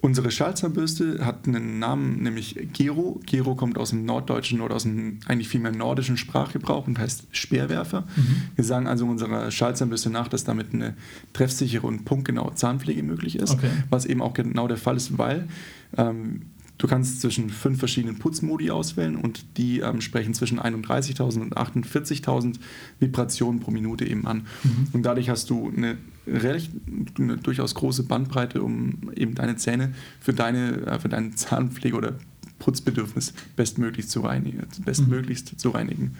[0.00, 3.20] Unsere Schalzahnbürste hat einen Namen, nämlich Gero.
[3.26, 8.02] Gero kommt aus dem norddeutschen oder aus dem eigentlich vielmehr nordischen Sprachgebrauch und heißt Speerwerfer.
[8.14, 8.42] Mhm.
[8.54, 10.94] Wir sagen also unserer Schalzahnbürste nach, dass damit eine
[11.32, 13.70] treffsichere und punktgenaue Zahnpflege möglich ist, okay.
[13.90, 15.48] was eben auch genau der Fall ist, weil
[15.96, 16.42] ähm,
[16.78, 22.54] Du kannst zwischen fünf verschiedenen Putzmodi auswählen und die ähm, sprechen zwischen 31.000 und 48.000
[23.00, 24.46] Vibrationen pro Minute eben an.
[24.62, 24.86] Mhm.
[24.92, 25.98] Und dadurch hast du eine
[26.30, 26.70] recht,
[27.18, 32.14] eine durchaus große Bandbreite, um eben deine Zähne für, deine, äh, für deine Zahnpflege oder
[32.58, 34.66] Putzbedürfnis bestmöglichst zu reinigen.
[34.84, 35.58] Bestmöglichst mhm.
[35.58, 36.16] zu reinigen.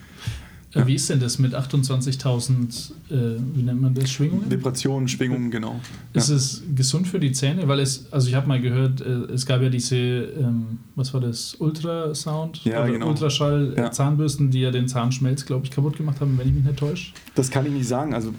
[0.75, 0.87] Ja.
[0.87, 4.51] Wie ist denn das mit 28.000, äh, wie nennt man das, Schwingungen?
[4.51, 5.81] Vibrationen, Schwingungen, genau.
[6.13, 6.37] Ist ja.
[6.37, 7.67] es gesund für die Zähne?
[7.69, 11.23] Weil es, also ich habe mal gehört, äh, es gab ja diese, ähm, was war
[11.23, 12.65] das, Ultrasound?
[12.65, 13.09] Ja, oder genau.
[13.09, 14.53] Ultraschall-Zahnbürsten, ja.
[14.53, 17.13] die ja den Zahnschmelz, glaube ich, kaputt gemacht haben, wenn ich mich nicht täusche.
[17.35, 18.13] Das kann ich nicht sagen.
[18.13, 18.35] Also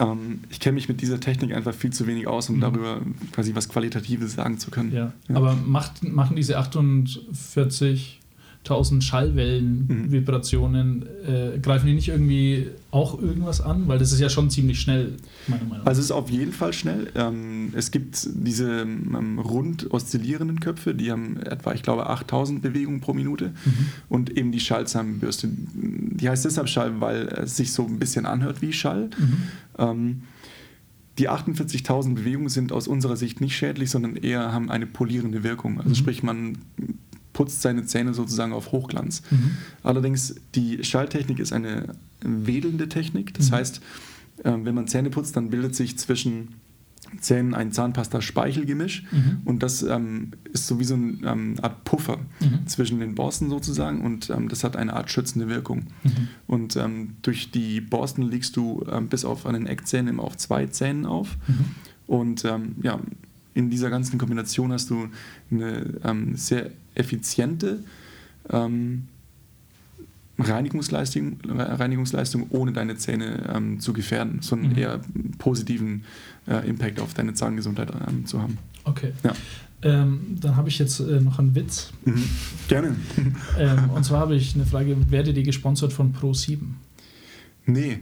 [0.00, 2.60] ähm, ich kenne mich mit dieser Technik einfach viel zu wenig aus, um mhm.
[2.60, 3.00] darüber
[3.32, 4.92] quasi was Qualitatives sagen zu können.
[4.92, 5.12] Ja.
[5.32, 8.20] Aber macht, machen diese 48
[8.64, 10.12] 1000 Schallwellen, mhm.
[10.12, 13.86] Vibrationen, äh, greifen die nicht irgendwie auch irgendwas an?
[13.88, 15.86] Weil das ist ja schon ziemlich schnell, meiner Meinung nach.
[15.86, 17.10] Also es ist auf jeden Fall schnell.
[17.14, 23.00] Ähm, es gibt diese ähm, rund oszillierenden Köpfe, die haben etwa, ich glaube, 8000 Bewegungen
[23.00, 23.52] pro Minute.
[23.64, 23.86] Mhm.
[24.08, 25.48] Und eben die Schallzahnbürste.
[25.74, 29.10] Die heißt deshalb Schall, weil es sich so ein bisschen anhört wie Schall.
[29.18, 29.36] Mhm.
[29.78, 30.22] Ähm,
[31.18, 35.78] die 48.000 Bewegungen sind aus unserer Sicht nicht schädlich, sondern eher haben eine polierende Wirkung.
[35.78, 35.94] Also mhm.
[35.94, 36.58] sprich, man
[37.34, 39.22] putzt seine Zähne sozusagen auf Hochglanz.
[39.30, 39.50] Mhm.
[39.82, 41.88] Allerdings, die Schalltechnik ist eine
[42.22, 43.34] wedelnde Technik.
[43.34, 43.56] Das mhm.
[43.56, 43.80] heißt,
[44.44, 46.48] ähm, wenn man Zähne putzt, dann bildet sich zwischen
[47.20, 49.42] Zähnen ein Zahnpasta-Speichelgemisch mhm.
[49.44, 52.66] und das ähm, ist sowieso eine ähm, Art Puffer mhm.
[52.66, 55.84] zwischen den Borsten sozusagen und ähm, das hat eine Art schützende Wirkung.
[56.02, 56.28] Mhm.
[56.48, 60.66] Und ähm, durch die Borsten liegst du bis auf an den Eckzähnen immer auf zwei
[60.66, 61.64] Zähnen auf mhm.
[62.06, 62.44] und
[62.82, 62.98] ja,
[63.54, 65.08] in dieser ganzen Kombination hast du
[65.50, 66.00] eine
[66.34, 67.80] sehr effiziente
[68.50, 69.08] ähm,
[70.38, 74.78] Reinigungsleistung, Reinigungsleistung, ohne deine Zähne ähm, zu gefährden, sondern mhm.
[74.78, 75.00] eher
[75.38, 76.04] positiven
[76.48, 78.58] äh, Impact auf deine Zahngesundheit ähm, zu haben.
[78.84, 79.12] Okay.
[79.22, 79.32] Ja.
[79.82, 81.92] Ähm, dann habe ich jetzt äh, noch einen Witz.
[82.04, 82.24] Mhm.
[82.68, 82.96] Gerne.
[83.56, 86.58] Ähm, und zwar habe ich eine Frage: Werdet ihr gesponsert von Pro7?
[87.66, 88.00] Nee.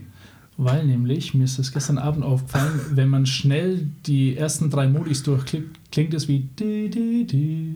[0.57, 5.23] Weil nämlich, mir ist das gestern Abend aufgefallen, wenn man schnell die ersten drei Modis
[5.23, 6.47] durchklickt, klingt es wie.
[6.59, 7.75] Di, di, di.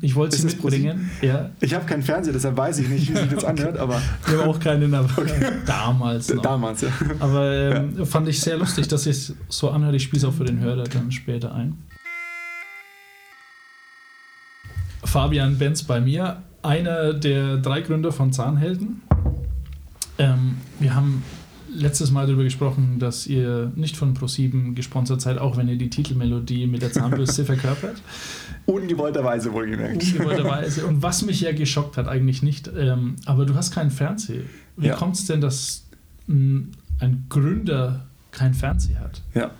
[0.00, 1.10] Ich wollte sie mitbringen.
[1.20, 1.50] Ja.
[1.60, 4.00] Ich habe keinen Fernseher, deshalb weiß ich nicht, wie sich das anhört, aber.
[4.26, 5.52] Wir haben auch keinen, aber okay.
[5.66, 6.32] damals.
[6.32, 6.42] Noch.
[6.42, 6.88] Damals, ja.
[7.20, 8.04] Aber ähm, ja.
[8.04, 9.94] fand ich sehr lustig, dass ich es so anhört.
[9.94, 11.76] Ich spiele es auch für den Hörer dann später ein.
[15.04, 19.02] Fabian Benz bei mir, einer der drei Gründer von Zahnhelden.
[20.18, 21.22] Ähm, wir haben
[21.72, 25.90] letztes Mal darüber gesprochen, dass ihr nicht von Pro7 gesponsert seid, auch wenn ihr die
[25.90, 27.96] Titelmelodie mit der Zahnbürste verkörpert.
[28.68, 30.02] Ungewollterweise wohlgemerkt.
[30.02, 30.86] Ungewollterweise.
[30.86, 34.42] Und was mich ja geschockt hat, eigentlich nicht, ähm, aber du hast keinen Fernseher.
[34.76, 34.94] Wie ja.
[34.94, 35.86] kommt es denn, dass
[36.26, 36.74] ein
[37.30, 39.22] Gründer kein Fernseher hat?
[39.32, 39.52] Ja.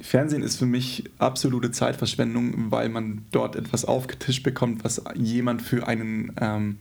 [0.00, 5.86] Fernsehen ist für mich absolute Zeitverschwendung, weil man dort etwas aufgetischt bekommt, was jemand für
[5.86, 6.78] einen ähm,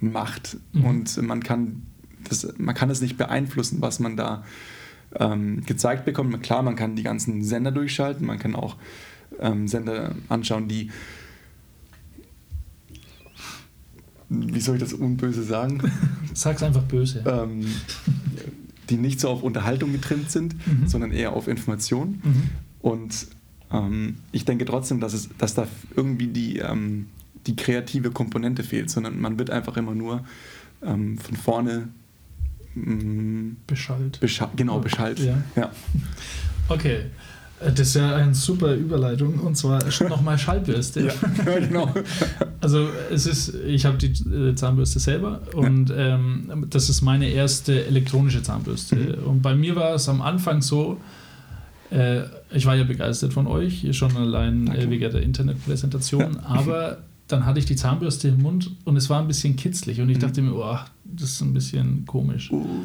[0.00, 0.58] macht.
[0.72, 0.84] Mhm.
[0.84, 1.82] Und man kann
[2.28, 4.44] das, man kann es nicht beeinflussen, was man da
[5.18, 6.42] ähm, gezeigt bekommt.
[6.42, 8.76] Klar, man kann die ganzen Sender durchschalten, man kann auch
[9.40, 10.90] ähm, Sender anschauen, die
[14.28, 15.82] wie soll ich das unböse sagen?
[16.34, 17.22] Sag's einfach böse.
[17.26, 17.66] Ähm,
[18.88, 20.86] die nicht so auf Unterhaltung getrimmt sind, mhm.
[20.86, 22.22] sondern eher auf Information.
[22.24, 22.42] Mhm.
[22.80, 23.26] Und
[23.70, 27.08] ähm, ich denke trotzdem, dass, es, dass da irgendwie die, ähm,
[27.46, 30.24] die kreative Komponente fehlt, sondern man wird einfach immer nur
[30.82, 31.88] ähm, von vorne
[32.74, 34.20] Mm, beschallt.
[34.20, 35.18] Bescha genau, beschallt.
[35.18, 35.42] Ja.
[35.56, 35.70] ja.
[36.68, 37.06] Okay.
[37.64, 41.06] Äh, das ist ja eine super Überleitung und zwar nochmal Schallbürste.
[41.06, 41.92] ja, genau.
[42.60, 46.14] Also es ist, ich habe die äh, Zahnbürste selber und ja.
[46.14, 48.94] ähm, das ist meine erste elektronische Zahnbürste.
[48.94, 49.26] Mhm.
[49.26, 50.98] Und bei mir war es am Anfang so,
[51.90, 52.20] äh,
[52.52, 56.40] ich war ja begeistert von euch, schon allein äh, wegen der Internetpräsentation, ja.
[56.44, 60.08] aber dann hatte ich die Zahnbürste im Mund und es war ein bisschen kitzlig und
[60.08, 60.20] ich mhm.
[60.20, 62.52] dachte mir, oh, das ist ein bisschen komisch.
[62.52, 62.84] Uh.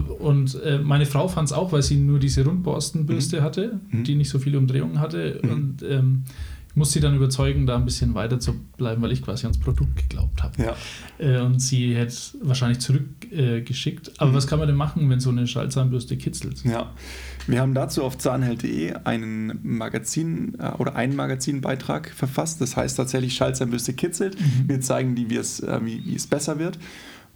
[0.00, 3.44] Und äh, meine Frau fand es auch, weil sie nur diese Rundborstenbürste mhm.
[3.44, 4.04] hatte, mhm.
[4.04, 5.40] die nicht so viele Umdrehungen hatte.
[5.42, 5.50] Mhm.
[5.50, 6.24] Und ähm,
[6.72, 9.58] ich musste sie dann überzeugen, da ein bisschen weiter zu bleiben, weil ich quasi ans
[9.58, 10.54] Produkt geglaubt habe.
[10.62, 10.74] Ja.
[11.18, 14.08] Äh, und sie hätte wahrscheinlich zurückgeschickt.
[14.08, 14.36] Äh, Aber mhm.
[14.36, 16.64] was kann man denn machen, wenn so eine Schallzahnbürste kitzelt?
[16.64, 16.90] Ja,
[17.46, 22.62] wir haben dazu auf zahnheld.de einen Magazin äh, oder einen Magazinbeitrag verfasst.
[22.62, 24.40] Das heißt tatsächlich Schallzahnbürste kitzelt.
[24.40, 24.68] Mhm.
[24.68, 26.78] Wir zeigen, die, äh, wie, wie es besser wird.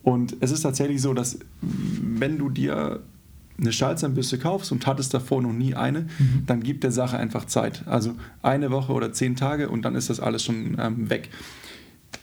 [0.06, 3.00] Und es ist tatsächlich so, dass wenn du dir
[3.58, 6.44] eine Schallzahnbürste kaufst und hattest davor noch nie eine, mhm.
[6.46, 7.82] dann gibt der Sache einfach Zeit.
[7.88, 11.30] Also eine Woche oder zehn Tage und dann ist das alles schon ähm, weg.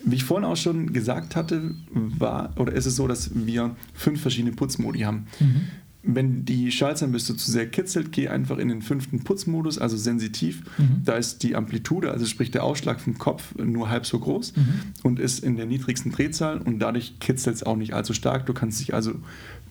[0.01, 4.21] Wie ich vorhin auch schon gesagt hatte, war oder ist es so, dass wir fünf
[4.21, 5.27] verschiedene Putzmodi haben.
[5.41, 5.61] Mhm.
[6.05, 10.63] Wenn die Schallzahnbürste zu sehr kitzelt, geh einfach in den fünften Putzmodus, also sensitiv.
[10.77, 11.01] Mhm.
[11.05, 14.73] Da ist die Amplitude, also sprich der Ausschlag vom Kopf, nur halb so groß mhm.
[15.03, 18.45] und ist in der niedrigsten Drehzahl und dadurch kitzelt es auch nicht allzu stark.
[18.45, 19.13] Du kannst dich also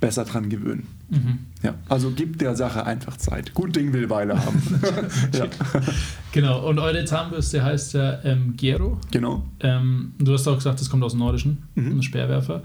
[0.02, 0.86] besser dran gewöhnen.
[1.08, 1.38] Mhm.
[1.62, 3.54] Ja, also gibt der Sache einfach Zeit.
[3.54, 4.60] Gut Ding will Weile haben.
[5.32, 5.46] ja.
[6.32, 8.98] Genau, und eure Zahnbürste heißt ja ähm, Gero.
[9.10, 9.46] Genau.
[9.60, 11.98] Ähm, du hast auch gesagt, das kommt aus dem Nordischen, Mhm.
[11.98, 12.62] ein Speerwerfer.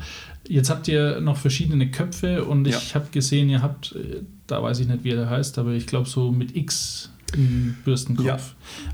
[0.47, 2.95] Jetzt habt ihr noch verschiedene Köpfe und ich Ja.
[2.95, 6.09] habe gesehen, ihr habt, äh, da weiß ich nicht, wie er heißt, aber ich glaube
[6.09, 8.25] so mit X im Bürstenkopf.
[8.25, 8.39] Ja.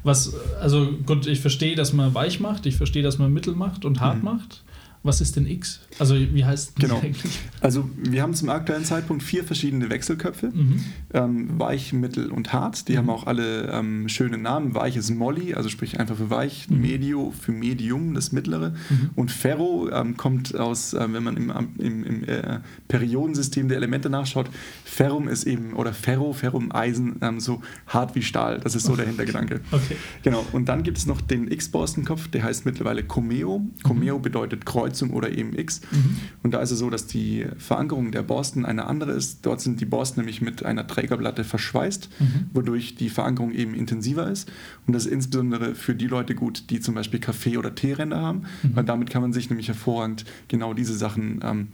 [0.04, 3.86] Was, also gut, ich verstehe, dass man weich macht, ich verstehe, dass man mittel macht
[3.86, 4.24] und hart Mhm.
[4.26, 4.63] macht.
[5.06, 5.82] Was ist denn X?
[6.00, 6.96] Also wie heißt Genau.
[6.96, 7.40] das eigentlich?
[7.60, 10.48] Also wir haben zum aktuellen Zeitpunkt vier verschiedene Wechselköpfe.
[10.54, 10.84] Mhm.
[11.14, 12.88] Ähm, weich, mittel und hart.
[12.88, 14.76] Die haben auch alle ähm, schöne Namen.
[14.76, 16.70] Weich ist Molly, also sprich einfach für weich.
[16.70, 16.82] Mhm.
[16.82, 18.70] Medio für Medium, das mittlere.
[18.90, 19.10] Mhm.
[19.16, 24.10] Und Ferro ähm, kommt aus, äh, wenn man im, im, im äh, Periodensystem der Elemente
[24.10, 24.50] nachschaut,
[24.86, 28.60] Ferrum ist eben, oder Ferro, Ferrum, Eisen, ähm, so hart wie Stahl.
[28.62, 29.60] Das ist so der Hintergedanke.
[29.72, 29.98] Okay.
[30.24, 33.68] Genau, und dann gibt es noch den X-Borstenkopf, der heißt mittlerweile Comeo.
[33.84, 35.82] Comeo bedeutet Kreuzung oder eben X.
[35.92, 36.18] Mhm.
[36.44, 39.46] Und da ist es so, dass die Verankerung der Borsten eine andere ist.
[39.46, 42.26] Dort sind die Borsten nämlich mit einer Trägerplatte verschweißt, Mhm.
[42.54, 44.52] wodurch die Verankerung eben intensiver ist.
[44.86, 48.44] Und das ist insbesondere für die Leute gut, die zum Beispiel Kaffee- oder Teeränder haben,
[48.62, 48.76] Mhm.
[48.76, 51.68] weil damit kann man sich nämlich hervorragend genau diese Sachen ähm,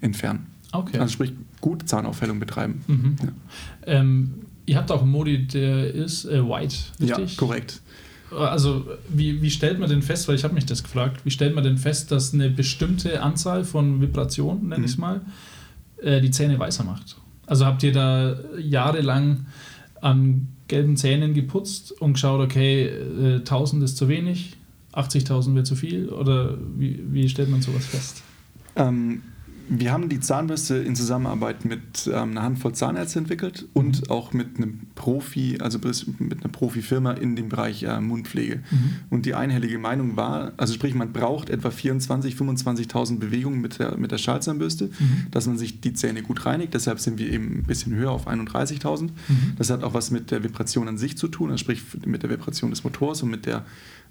[0.00, 0.46] entfernen.
[0.72, 0.98] Okay.
[0.98, 2.82] Also sprich, gut Zahnaufhellung betreiben.
[2.88, 3.16] Mhm.
[3.22, 3.28] Ja.
[3.86, 4.34] Ähm,
[4.66, 7.36] ihr habt auch einen Modi, der ist äh, white, richtig?
[7.36, 7.80] Ja, korrekt.
[8.36, 11.54] Also, wie, wie stellt man denn fest, weil ich habe mich das gefragt, wie stellt
[11.54, 14.84] man denn fest, dass eine bestimmte Anzahl von Vibrationen, nenne Mhm.
[14.84, 15.20] ich es mal,
[16.02, 17.16] äh, die Zähne weißer macht?
[17.46, 19.46] Also habt ihr da jahrelang
[20.00, 24.56] an gelben Zähnen geputzt und geschaut, okay, äh, 1000 ist zu wenig,
[24.92, 26.08] 80.000 wäre zu viel?
[26.08, 28.22] Oder wie, wie stellt man sowas fest?
[28.76, 29.22] Ähm,
[29.68, 34.56] wir haben die Zahnbürste in Zusammenarbeit mit ähm, einer Handvoll Zahnärzte entwickelt und auch mit
[34.56, 35.78] einem Profi, also
[36.18, 38.62] mit einer Profifirma in dem Bereich äh, Mundpflege.
[39.10, 43.96] Und die einhellige Meinung war, also sprich, man braucht etwa 24.000, 25.000 Bewegungen mit der,
[43.96, 44.90] mit der Schallzahnbürste,
[45.30, 46.74] dass man sich die Zähne gut reinigt.
[46.74, 49.10] Deshalb sind wir eben ein bisschen höher auf 31.000.
[49.56, 52.30] Das hat auch was mit der Vibration an sich zu tun, also sprich mit der
[52.30, 53.64] Vibration des Motors und mit der,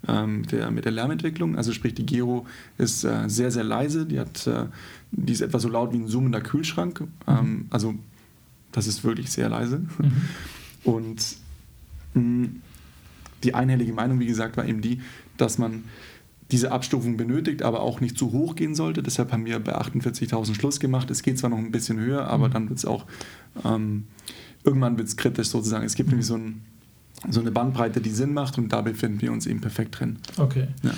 [0.08, 1.56] ähm, der, mit der Lärmentwicklung.
[1.56, 2.46] Also sprich, die Gero
[2.78, 4.06] ist äh, sehr, sehr leise.
[4.06, 4.66] Die, hat, äh,
[5.12, 7.04] die ist etwa so laut wie ein zoomender Kühlschrank.
[7.28, 7.96] Ähm, also
[8.72, 9.80] das ist wirklich sehr leise.
[9.80, 10.12] Mhm.
[10.84, 11.36] Und
[12.14, 12.50] mh,
[13.44, 15.02] die einhellige Meinung, wie gesagt, war eben die,
[15.38, 15.84] dass man
[16.52, 19.02] diese Abstufung benötigt, aber auch nicht zu hoch gehen sollte.
[19.02, 21.10] Deshalb haben wir bei 48.000 Schluss gemacht.
[21.10, 23.06] Es geht zwar noch ein bisschen höher, aber dann wird es auch,
[23.64, 24.06] ähm,
[24.64, 25.86] irgendwann wird es kritisch sozusagen.
[25.86, 26.62] Es gibt nämlich so, ein,
[27.30, 30.18] so eine Bandbreite, die Sinn macht und da befinden wir uns eben perfekt drin.
[30.38, 30.68] Okay.
[30.84, 30.92] Ja.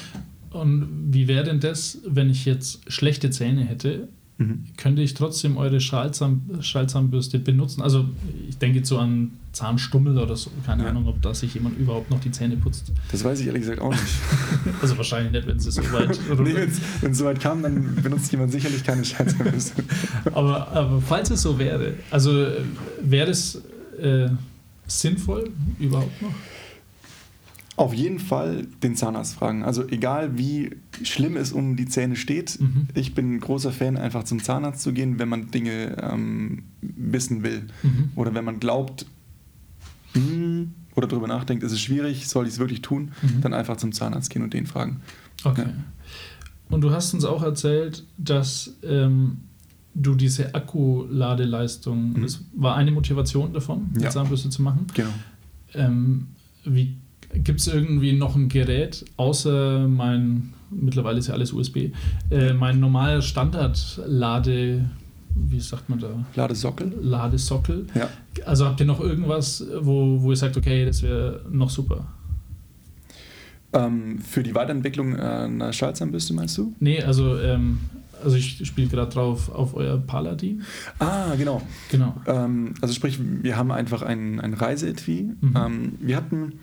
[0.60, 4.08] Und wie wäre denn das, wenn ich jetzt schlechte Zähne hätte?
[4.38, 4.66] Mhm.
[4.78, 7.82] Könnte ich trotzdem eure Schallzahn, Schallzahnbürste benutzen?
[7.82, 8.06] Also
[8.50, 10.52] ich denke jetzt so an Zahnstummel oder so.
[10.66, 10.90] Keine Ja.
[10.90, 12.92] Ahnung, ob da sich jemand überhaupt noch die Zähne putzt.
[13.12, 14.04] Das weiß ich ehrlich gesagt auch nicht.
[14.82, 16.54] Also wahrscheinlich nicht, wenn sie so weit nee,
[17.02, 19.84] Wenn es soweit kam, dann benutzt jemand sicherlich keine Schallzahnbürste.
[20.34, 22.62] aber, aber falls es so wäre, also äh,
[23.02, 23.62] wäre es
[24.02, 24.28] äh,
[24.88, 26.34] sinnvoll überhaupt noch?
[27.78, 29.63] Auf jeden Fall den Zahnarzt fragen.
[29.63, 32.88] Also egal wie schlimm es um die Zähne steht, Mhm.
[32.93, 37.43] ich bin ein großer Fan, einfach zum Zahnarzt zu gehen, wenn man Dinge ähm, wissen
[37.43, 37.63] will.
[37.84, 38.12] Mhm.
[38.15, 39.06] Oder wenn man glaubt
[40.13, 43.41] hm, oder darüber nachdenkt, ist es schwierig, soll ich es wirklich tun, Mhm.
[43.41, 45.02] dann einfach zum Zahnarzt gehen und den fragen.
[45.43, 45.63] Okay.
[45.65, 45.74] Ja.
[46.69, 49.39] Und du hast uns auch erzählt, dass ähm,
[49.96, 52.22] du diese Akkuladeleistung, Mhm.
[52.22, 54.10] das war eine Motivation davon, Ja.
[54.10, 54.86] Zahnbürste zu machen.
[54.94, 55.10] Genau.
[55.74, 56.28] Ähm,
[56.66, 56.96] wie
[57.44, 61.92] gibt es irgendwie noch ein Gerät, außer mein, mittlerweile ist ja alles USB,
[62.30, 64.86] äh, mein normaler Standard-Lade,
[65.36, 66.94] wie sagt man da, Ladesockel?
[67.02, 67.88] Ladesockel?
[67.94, 68.10] Ja.
[68.46, 72.06] Also habt ihr noch irgendwas, wo, wo ihr sagt, okay, das wäre noch super?
[73.74, 76.74] Ähm, für die Weiterentwicklung äh, einer Schallzahnbürste meinst du?
[76.80, 77.80] Nee, also, ähm,
[78.23, 80.63] also ich spiele gerade drauf auf euer Paladin.
[80.99, 81.62] Ah, genau.
[81.91, 82.15] Genau.
[82.28, 85.32] Ähm, also sprich, wir haben einfach ein, ein Reiseetui.
[85.41, 85.54] Mhm.
[85.56, 86.54] Ähm, wir hatten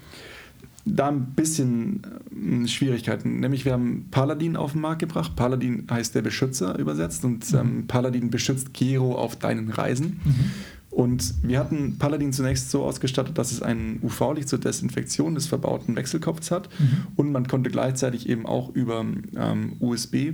[0.85, 3.41] da ein bisschen ähm, Schwierigkeiten.
[3.41, 5.37] Nämlich wir haben Paladin auf den Markt gebracht.
[5.37, 7.59] Paladin heißt der Beschützer übersetzt und Mhm.
[7.59, 10.21] ähm, Paladin beschützt Gero auf deinen Reisen.
[10.25, 10.51] Mhm.
[10.91, 15.97] Und wir hatten Paladin zunächst so ausgestattet, dass es ein UV-Licht zur Desinfektion des verbauten
[15.97, 16.69] Wechselkopfs hat.
[16.79, 17.07] Mhm.
[17.17, 19.01] Und man konnte gleichzeitig eben auch über
[19.37, 20.33] ähm, USB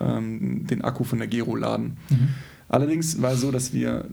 [0.00, 1.96] ähm, den Akku von der Gero laden.
[2.10, 2.28] Mhm.
[2.68, 4.06] Allerdings war es so, dass wir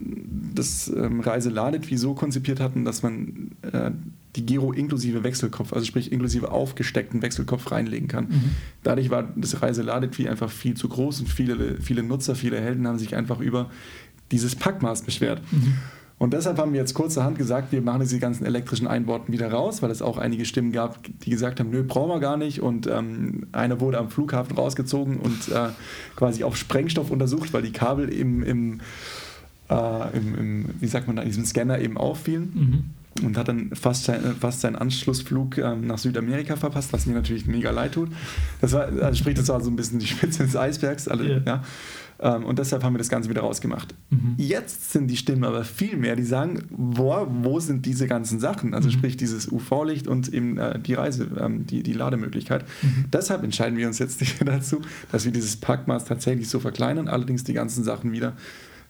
[0.53, 3.91] das ähm, Reiseladetui so konzipiert hatten, dass man äh,
[4.35, 8.25] die Gero inklusive Wechselkopf, also sprich inklusive aufgesteckten Wechselkopf reinlegen kann.
[8.25, 8.49] Mhm.
[8.83, 12.99] Dadurch war das Reiseladetui einfach viel zu groß und viele, viele Nutzer, viele Helden haben
[12.99, 13.69] sich einfach über
[14.31, 15.41] dieses Packmaß beschwert.
[15.51, 15.75] Mhm.
[16.19, 19.81] Und deshalb haben wir jetzt kurzerhand gesagt, wir machen diese ganzen elektrischen Einbauten wieder raus,
[19.81, 22.61] weil es auch einige Stimmen gab, die gesagt haben, nö, brauchen wir gar nicht.
[22.61, 25.69] Und ähm, einer wurde am Flughafen rausgezogen und äh,
[26.15, 28.81] quasi auf Sprengstoff untersucht, weil die Kabel im, im
[29.69, 32.51] äh, im, im, wie sagt man da, diesem Scanner eben auffielen.
[32.53, 32.83] Mhm
[33.23, 37.45] und hat dann fast, sein, fast seinen Anschlussflug ähm, nach Südamerika verpasst, was mir natürlich
[37.47, 38.09] mega leid tut.
[38.61, 41.07] Das war, also sprich, das war so ein bisschen die Spitze des Eisbergs.
[41.07, 41.41] Alle, yeah.
[41.45, 41.63] ja.
[42.21, 43.95] Ähm, und deshalb haben wir das Ganze wieder rausgemacht.
[44.09, 44.35] Mhm.
[44.37, 48.73] Jetzt sind die Stimmen aber viel mehr, die sagen, wo, wo sind diese ganzen Sachen?
[48.73, 48.93] Also mhm.
[48.93, 52.65] sprich dieses UV-Licht und eben äh, die Reise, ähm, die, die Lademöglichkeit.
[52.81, 53.05] Mhm.
[53.13, 57.53] Deshalb entscheiden wir uns jetzt dazu, dass wir dieses Packmaß tatsächlich so verkleinern, allerdings die
[57.53, 58.33] ganzen Sachen wieder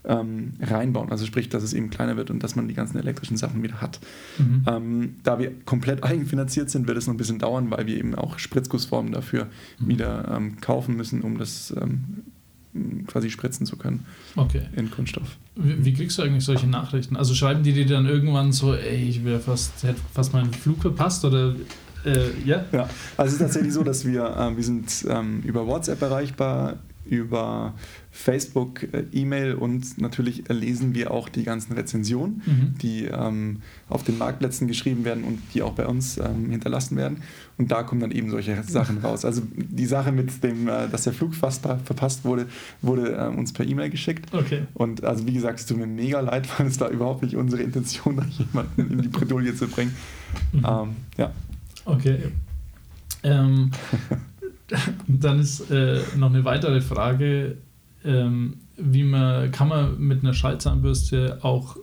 [0.06, 1.12] ähm, reinbauen.
[1.12, 3.82] Also sprich, dass es eben kleiner wird und dass man die ganzen elektrischen Sachen wieder
[3.82, 4.00] hat.
[4.38, 4.64] Mhm.
[4.68, 8.16] Ähm, da wir komplett eigenfinanziert sind, wird es noch ein bisschen dauern, weil wir eben
[8.16, 9.48] auch Spritzgussformen dafür
[9.80, 9.88] mhm.
[9.88, 12.24] wieder ähm, kaufen müssen, um das ähm,
[13.08, 14.06] quasi spritzen zu können
[14.36, 14.62] okay.
[14.76, 15.38] in Kunststoff.
[15.56, 17.16] Wie, wie, kriegst du eigentlich solche Nachrichten?
[17.16, 20.82] Also schreiben die dir dann irgendwann so, ey, ich wäre fast, hätte fast meinen Flug
[20.82, 21.56] verpasst oder
[22.06, 22.66] äh, ja?
[22.72, 26.78] Ja, also es ist tatsächlich so, dass wir, äh, wir sind ähm, über WhatsApp erreichbar,
[27.06, 27.74] über
[28.20, 32.76] Facebook, äh, E-Mail und natürlich lesen wir auch die ganzen Rezensionen, mhm.
[32.82, 37.24] die ähm, auf den Marktplätzen geschrieben werden und die auch bei uns ähm, hinterlassen werden.
[37.58, 39.24] Und da kommen dann eben solche Sachen raus.
[39.24, 42.48] Also die Sache mit dem, äh, dass der Flug fast verpasst wurde,
[42.82, 44.34] wurde äh, uns per E-Mail geschickt.
[44.34, 44.64] Okay.
[44.74, 47.64] Und also wie gesagt, es tut mir mega leid, weil es war überhaupt nicht unsere
[47.64, 49.96] Intention, da jemanden in die Bredouille zu bringen.
[50.52, 50.66] Mhm.
[50.68, 51.32] Ähm, ja.
[51.86, 52.18] Okay.
[53.24, 53.72] Ähm,
[55.08, 57.56] dann ist äh, noch eine weitere Frage,
[58.06, 61.78] ähm, wie man, kann man mit einer Schallzahnbürste auch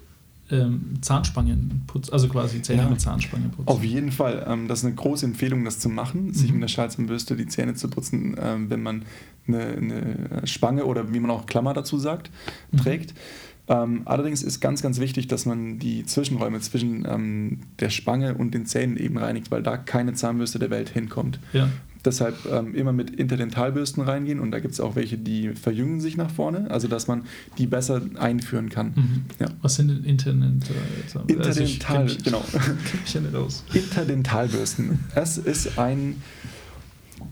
[0.50, 3.68] ähm, Zahnspangen putzen, also quasi Zähne ja, mit Zahnspangen putzen.
[3.68, 4.46] Auf jeden Fall.
[4.48, 6.32] Ähm, das ist eine große Empfehlung, das zu machen, mhm.
[6.34, 9.04] sich mit einer Schallzahnbürste die Zähne zu putzen, ähm, wenn man
[9.48, 12.30] eine, eine, Spange oder wie man auch Klammer dazu sagt,
[12.70, 12.78] mhm.
[12.78, 13.14] trägt.
[13.68, 18.96] Allerdings ist ganz, ganz wichtig, dass man die Zwischenräume zwischen der Spange und den Zähnen
[18.96, 21.40] eben reinigt, weil da keine Zahnbürste der Welt hinkommt.
[21.52, 21.68] Ja.
[22.06, 26.16] Deshalb ähm, immer mit Interdentalbürsten reingehen und da gibt es auch welche, die verjüngen sich
[26.16, 27.24] nach vorne, also dass man
[27.58, 28.92] die besser einführen kann.
[28.94, 29.24] Mhm.
[29.40, 29.46] Ja.
[29.60, 30.76] Was sind denn Interdental?
[31.26, 32.44] Interdental, also genau.
[33.74, 35.00] Interdentalbürsten.
[35.14, 36.22] Es ist ein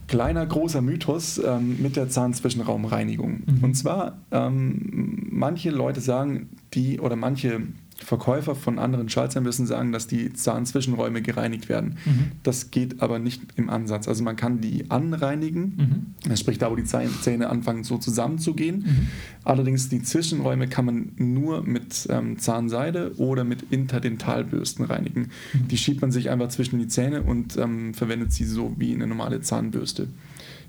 [0.07, 3.43] kleiner, großer Mythos ähm, mit der Zahnzwischenraumreinigung.
[3.45, 3.63] Mhm.
[3.63, 7.61] Und zwar, ähm, manche Leute sagen, die oder manche
[7.97, 11.97] Verkäufer von anderen Schallzahnbürsten sagen, dass die Zahnzwischenräume gereinigt werden.
[12.05, 12.31] Mhm.
[12.43, 14.07] Das geht aber nicht im Ansatz.
[14.07, 16.35] Also man kann die anreinigen, mhm.
[16.35, 18.79] sprich da, wo die Zähne anfangen so zusammenzugehen.
[18.79, 19.07] Mhm.
[19.45, 25.31] Allerdings die Zwischenräume kann man nur mit ähm, Zahnseide oder mit Interdentalbürsten reinigen.
[25.53, 25.67] Mhm.
[25.69, 29.07] Die schiebt man sich einfach zwischen die Zähne und ähm, verwendet sie so wie eine
[29.07, 30.09] normale Zahnbürste.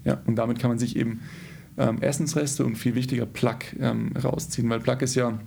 [0.05, 1.23] Ja, und damit kann man sich eben
[1.77, 5.39] ähm, Essensreste und viel wichtiger Plaque ähm, rausziehen, weil Plaque ist ja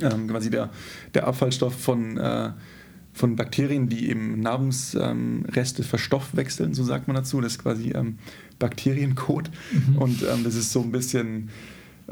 [0.00, 0.70] ähm, quasi der,
[1.14, 2.50] der Abfallstoff von, äh,
[3.12, 7.40] von Bakterien, die eben Nahrungsreste ähm, verstoffwechseln, so sagt man dazu.
[7.40, 8.18] Das ist quasi ähm,
[8.58, 9.50] Bakteriencode.
[9.72, 9.96] Mhm.
[9.96, 11.50] Und ähm, das ist so ein bisschen,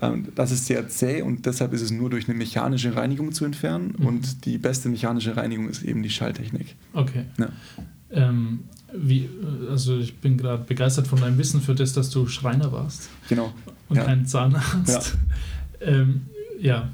[0.00, 3.44] ähm, das ist sehr zäh und deshalb ist es nur durch eine mechanische Reinigung zu
[3.44, 3.94] entfernen.
[3.98, 4.06] Mhm.
[4.06, 6.74] Und die beste mechanische Reinigung ist eben die Schalltechnik.
[6.92, 7.24] Okay.
[7.38, 7.48] Ja.
[8.10, 8.60] Ähm,
[8.92, 9.28] wie,
[9.68, 13.10] also ich bin gerade begeistert von deinem Wissen für das, dass du Schreiner warst.
[13.28, 13.52] Genau.
[13.88, 14.04] Und ja.
[14.04, 15.16] kein Zahnarzt.
[15.80, 15.86] Ja.
[15.86, 16.22] Ähm,
[16.58, 16.88] ja,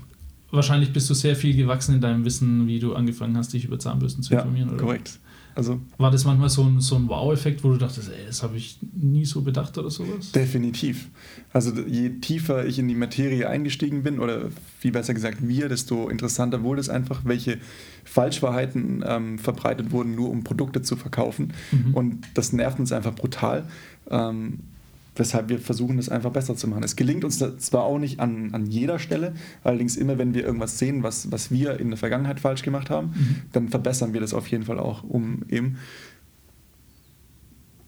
[0.55, 3.78] wahrscheinlich bist du sehr viel gewachsen in deinem Wissen, wie du angefangen hast, dich über
[3.78, 4.70] Zahnbürsten zu informieren.
[4.70, 5.18] Ja, korrekt.
[5.57, 8.57] Also, War das manchmal so ein, so ein Wow-Effekt, wo du dachtest, ey, das habe
[8.57, 10.32] ich nie so bedacht oder sowas?
[10.32, 11.11] Definitiv.
[11.52, 14.48] Also je tiefer ich in die Materie eingestiegen bin, oder
[14.80, 17.59] wie besser gesagt wir, desto interessanter wurde es einfach, welche
[18.05, 21.52] Falschwahrheiten ähm, verbreitet wurden, nur um Produkte zu verkaufen.
[21.70, 21.94] Mhm.
[21.94, 23.68] Und das nervt uns einfach brutal.
[24.11, 24.59] Ähm,
[25.16, 26.82] weshalb wir versuchen, das einfach besser zu machen.
[26.82, 30.78] Es gelingt uns zwar auch nicht an, an jeder Stelle, allerdings immer, wenn wir irgendwas
[30.78, 33.36] sehen, was, was wir in der Vergangenheit falsch gemacht haben, mhm.
[33.52, 35.78] dann verbessern wir das auf jeden Fall auch, um eben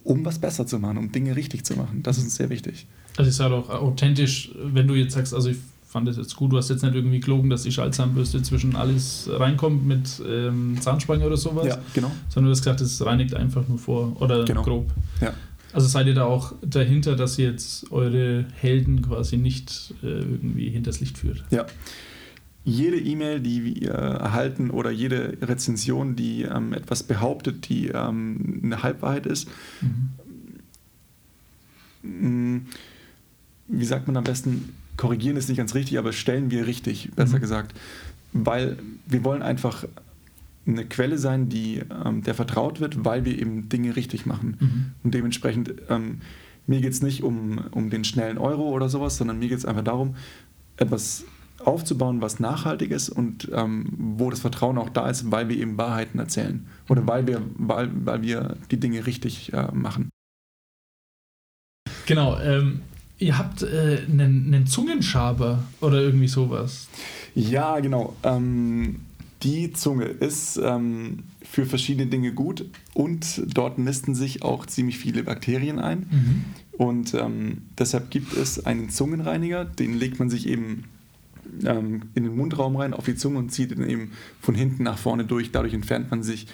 [0.04, 2.02] um was besser zu machen, um Dinge richtig zu machen.
[2.04, 2.86] Das ist uns sehr wichtig.
[3.16, 5.56] Also ist halt auch authentisch, wenn du jetzt sagst, also ich
[5.86, 9.28] fand das jetzt gut, du hast jetzt nicht irgendwie gelogen, dass die Schallzahnbürste zwischen alles
[9.32, 11.66] reinkommt mit ähm, Zahnspange oder sowas.
[11.66, 12.12] Ja, genau.
[12.28, 14.62] Sondern du hast gesagt, es reinigt einfach nur vor oder genau.
[14.62, 14.90] grob.
[15.20, 15.32] Ja.
[15.76, 20.70] Also seid ihr da auch dahinter, dass ihr jetzt eure Helden quasi nicht äh, irgendwie
[20.70, 21.44] hinters Licht führt?
[21.50, 21.66] Ja.
[22.64, 28.82] Jede E-Mail, die wir erhalten oder jede Rezension, die ähm, etwas behauptet, die ähm, eine
[28.82, 29.50] Halbwahrheit ist,
[29.82, 30.12] mhm.
[32.02, 32.66] Mm,
[33.68, 37.36] wie sagt man am besten, korrigieren ist nicht ganz richtig, aber stellen wir richtig, besser
[37.36, 37.42] mhm.
[37.42, 37.76] gesagt.
[38.32, 39.84] Weil wir wollen einfach
[40.66, 44.56] eine Quelle sein, die ähm, der vertraut wird, weil wir eben Dinge richtig machen.
[44.58, 44.92] Mhm.
[45.04, 46.20] Und dementsprechend, ähm,
[46.66, 49.64] mir geht es nicht um, um den schnellen Euro oder sowas, sondern mir geht es
[49.64, 50.16] einfach darum,
[50.76, 51.24] etwas
[51.64, 55.78] aufzubauen, was nachhaltig ist und ähm, wo das Vertrauen auch da ist, weil wir eben
[55.78, 57.08] Wahrheiten erzählen oder mhm.
[57.08, 60.10] weil wir, weil, weil wir die Dinge richtig äh, machen.
[62.06, 62.82] Genau, ähm,
[63.18, 66.88] ihr habt äh, einen, einen Zungenschaber oder irgendwie sowas.
[67.34, 68.14] Ja, genau.
[68.22, 69.00] Ähm,
[69.42, 72.64] die Zunge ist ähm, für verschiedene Dinge gut
[72.94, 76.06] und dort nisten sich auch ziemlich viele Bakterien ein.
[76.10, 76.44] Mhm.
[76.78, 80.84] Und ähm, deshalb gibt es einen Zungenreiniger, den legt man sich eben
[81.64, 84.98] ähm, in den Mundraum rein, auf die Zunge und zieht ihn eben von hinten nach
[84.98, 85.52] vorne durch.
[85.52, 86.46] Dadurch entfernt man sich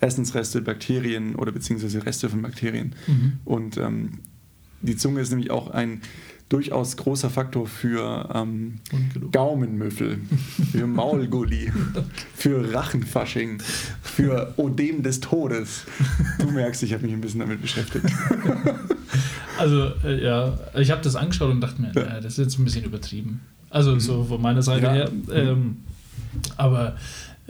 [0.00, 2.94] Essensreste, Bakterien oder beziehungsweise Reste von Bakterien.
[3.06, 3.32] Mhm.
[3.44, 4.20] Und ähm,
[4.82, 6.00] die Zunge ist nämlich auch ein
[6.50, 8.80] durchaus großer Faktor für ähm.
[9.32, 10.18] Gaumenmüffel,
[10.72, 11.72] für Maulgulli,
[12.34, 13.62] für Rachenfasching,
[14.02, 15.84] für Odem des Todes.
[16.38, 18.04] Du merkst, ich habe mich ein bisschen damit beschäftigt.
[19.58, 22.16] Also, äh, ja, ich habe das angeschaut und dachte mir, Ja.
[22.16, 23.40] äh, das ist jetzt ein bisschen übertrieben.
[23.68, 24.92] Also, so von meiner Seite Ja.
[24.94, 25.10] her.
[25.34, 25.78] Ähm,
[26.56, 26.96] aber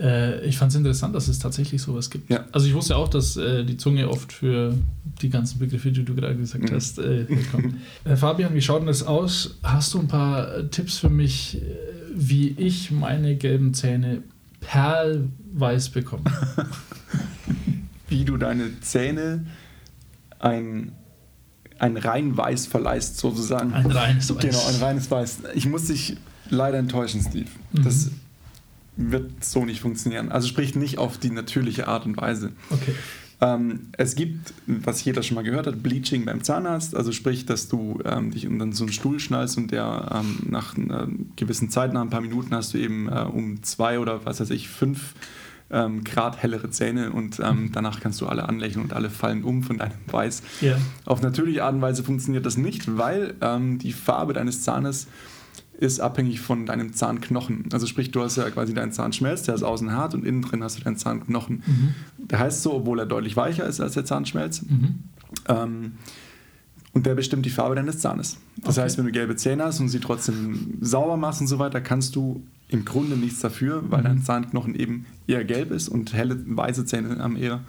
[0.01, 2.29] äh, ich fand es interessant, dass es tatsächlich sowas gibt.
[2.29, 2.45] Ja.
[2.51, 4.73] Also, ich wusste auch, dass äh, die Zunge oft für
[5.21, 6.75] die ganzen Begriffe, die du gerade gesagt Mhm.
[6.75, 7.75] hast, äh, herkommt.
[8.05, 9.57] äh, Fabian, wie schaut denn das aus?
[9.63, 11.65] Hast du ein paar Tipps für mich, äh,
[12.15, 14.23] wie ich meine gelben Zähne
[14.61, 16.23] perlweiß bekomme?
[18.09, 19.45] Wie du deine Zähne
[20.39, 20.91] ein,
[21.79, 23.73] ein rein weiß verleihst, sozusagen.
[23.73, 24.41] Ein reines Weiß.
[24.41, 25.39] Genau, ein reines Weiß.
[25.55, 26.17] Ich muss dich
[26.49, 27.47] leider enttäuschen, Steve.
[27.71, 27.83] Mhm.
[27.83, 28.09] Das
[29.09, 30.31] wird so nicht funktionieren.
[30.31, 32.51] Also sprich nicht auf die natürliche Art und Weise.
[32.69, 32.93] Okay.
[33.41, 36.95] Ähm, es gibt, was jeder schon mal gehört hat, Bleaching beim Zahnarzt.
[36.95, 40.77] Also sprich, dass du ähm, dich unter so einen Stuhl schnallst und der ähm, nach
[40.77, 44.39] einer gewissen Zeit, nach ein paar Minuten, hast du eben äh, um zwei oder was
[44.39, 45.15] weiß ich, fünf
[45.71, 49.63] ähm, Grad hellere Zähne und ähm, danach kannst du alle anlächeln und alle fallen um
[49.63, 50.43] von deinem Weiß.
[50.61, 50.77] Ja.
[51.05, 55.07] Auf natürliche Art und Weise funktioniert das nicht, weil ähm, die Farbe deines Zahnes
[55.81, 57.65] ist abhängig von deinem Zahnknochen.
[57.73, 60.63] Also sprich, du hast ja quasi deinen Zahnschmelz, der ist außen hart und innen drin
[60.63, 61.63] hast du deinen Zahnknochen.
[62.17, 64.61] Der heißt so, obwohl er deutlich weicher ist als der Zahnschmelz.
[64.61, 64.99] Mhm.
[65.47, 65.91] Ähm,
[66.93, 68.37] und der bestimmt die Farbe deines Zahnes.
[68.57, 68.83] Das Okay.
[68.85, 72.15] heißt, wenn du gelbe Zähne hast und sie trotzdem sauber machst und so weiter, kannst
[72.15, 74.05] du im Grunde nichts dafür, weil Mhm.
[74.05, 77.61] dein Zahnknochen eben eher gelb ist und helle weiße Zähne haben eher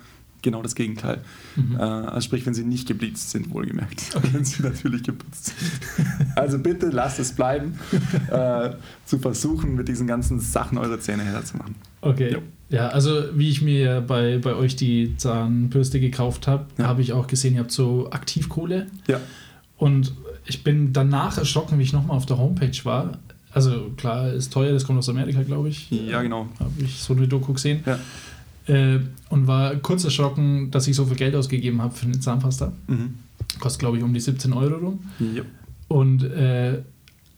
[0.42, 1.20] genau das Gegenteil.
[1.56, 1.76] Mhm.
[1.76, 4.02] Äh, also sprich, wenn sie nicht gebleicht sind, wohlgemerkt.
[4.32, 6.36] Wenn sie natürlich geputzt sind.
[6.36, 7.78] Also bitte lasst es bleiben,
[8.30, 8.70] äh,
[9.06, 11.74] zu versuchen, mit diesen ganzen Sachen eure Zähne heller zu machen.
[12.00, 12.32] Okay.
[12.32, 12.38] Jo.
[12.68, 16.86] Ja, also wie ich mir bei, bei euch die Zahnbürste gekauft habe, Ja.
[16.86, 18.86] habe ich auch gesehen, ihr habt so Aktivkohle.
[19.06, 19.20] Ja.
[19.76, 20.14] Und
[20.46, 23.18] ich bin danach erschrocken, wie ich nochmal auf der Homepage war.
[23.52, 25.90] Also klar, ist teuer, das kommt aus Amerika, glaube ich.
[25.90, 26.48] Ja, genau.
[26.58, 27.80] Habe ich so eine Doku gesehen.
[27.84, 27.98] Ja.
[28.66, 32.72] Äh, und war kurz erschrocken, dass ich so viel Geld ausgegeben habe für eine Zahnpasta.
[32.86, 33.14] Mhm.
[33.58, 35.00] Kostet, glaube ich, um die 17 Euro rum.
[35.34, 35.42] Ja.
[35.88, 36.82] Und äh,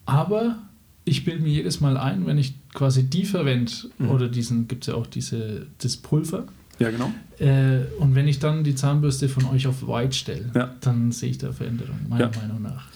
[0.07, 0.57] aber
[1.05, 4.11] ich bilde mir jedes Mal ein, wenn ich quasi die verwende, Mhm.
[4.11, 6.45] oder diesen, gibt es ja auch diese, das Pulver.
[6.79, 7.11] ja, genau.
[7.39, 10.75] Äh, und wenn ich dann die Zahnbürste von euch auf White stelle, Ja.
[10.81, 12.41] dann sehe ich da Veränderung, meiner Ja.
[12.41, 12.87] Meinung nach.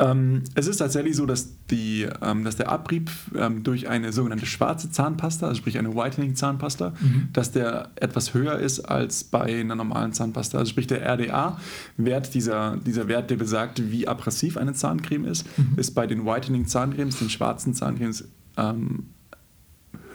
[0.00, 4.46] Ähm, es ist tatsächlich so, dass, die, ähm, dass der Abrieb ähm, durch eine sogenannte
[4.46, 7.28] schwarze Zahnpasta, also sprich eine Whitening-Zahnpasta, Mhm.
[7.32, 10.58] dass der etwas höher ist als bei einer normalen Zahnpasta.
[10.58, 15.78] Also sprich der RDA-Wert, dieser, dieser Wert, der besagt, wie abrasiv eine Zahncreme ist, Mhm.
[15.78, 19.06] ist bei den Whitening-Zahncremes, den schwarzen Zahncremes, ähm,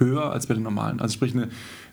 [0.05, 0.99] höher als bei den normalen.
[0.99, 1.49] Also sprich eine,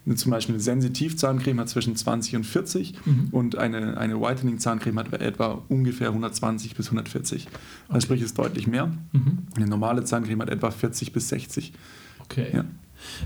[0.06, 3.28] eine, zum Beispiel eine Sensitiv-Zahncreme hat zwischen 20 und 40 Mhm.
[3.32, 7.46] und eine, eine Whitening-Zahncreme hat etwa ungefähr 120 bis 140.
[7.46, 7.56] Also
[7.88, 8.00] Okay.
[8.02, 8.86] sprich ist deutlich mehr.
[9.12, 9.38] Mhm.
[9.56, 11.72] Eine normale Zahncreme hat etwa 40 bis 60.
[12.20, 12.48] Okay.
[12.52, 12.64] Ja.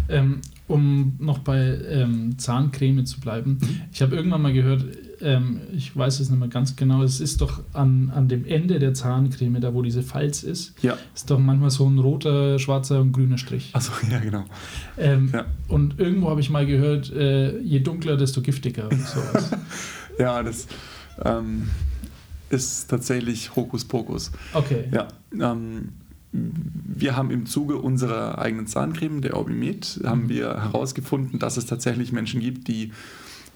[0.09, 1.59] Ähm, um noch bei
[1.89, 3.59] ähm, Zahncreme zu bleiben.
[3.61, 3.81] Mhm.
[3.93, 4.85] Ich habe irgendwann mal gehört,
[5.25, 8.79] ähm, ich weiß es nicht mehr ganz genau, es ist doch an, an dem Ende
[8.79, 13.01] der Zahncreme, da wo diese Falz ist, Ja, ist doch manchmal so ein roter, schwarzer
[13.01, 13.71] und grüner Strich.
[13.73, 14.45] also ja, genau.
[14.99, 15.47] Ähm, Ja.
[15.69, 18.89] Und irgendwo habe ich mal gehört, äh, je dunkler, desto giftiger.
[20.19, 20.69] Ja, das
[21.25, 21.69] ähm,
[22.51, 24.31] ist tatsächlich Hokuspokus.
[24.53, 24.85] Okay.
[24.93, 25.89] Ja, ähm,
[26.33, 32.13] wir haben im Zuge unserer eigenen Zahncreme, der Orbimed, haben wir herausgefunden, dass es tatsächlich
[32.13, 32.93] Menschen gibt, die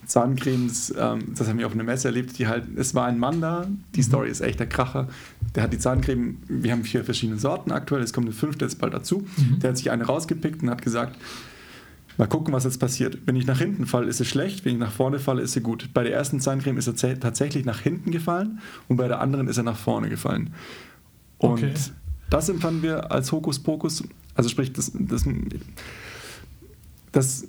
[0.09, 3.41] Zahncremes, ähm, das haben wir auf einer Messe erlebt, die halt, es war ein Mann
[3.41, 5.07] da, die Story ist echt der Kracher,
[5.55, 8.79] der hat die Zahncreme, wir haben vier verschiedene Sorten aktuell, es kommt eine fünfte jetzt
[8.81, 9.61] bald dazu, Mhm.
[9.61, 11.17] der hat sich eine rausgepickt und hat gesagt,
[12.17, 13.17] Mal gucken, was jetzt passiert.
[13.27, 14.65] Wenn ich nach hinten falle, ist es schlecht.
[14.65, 15.91] Wenn ich nach vorne falle, ist sie gut.
[15.95, 19.57] Bei der ersten Zahncreme ist er tatsächlich nach hinten gefallen und bei der anderen ist
[19.57, 20.53] er nach vorne gefallen.
[21.39, 21.73] Und Okay.
[22.29, 24.03] das empfanden wir als Hokuspokus.
[24.35, 25.27] Also sprich, das, das,
[27.13, 27.47] das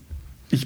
[0.51, 0.66] ich,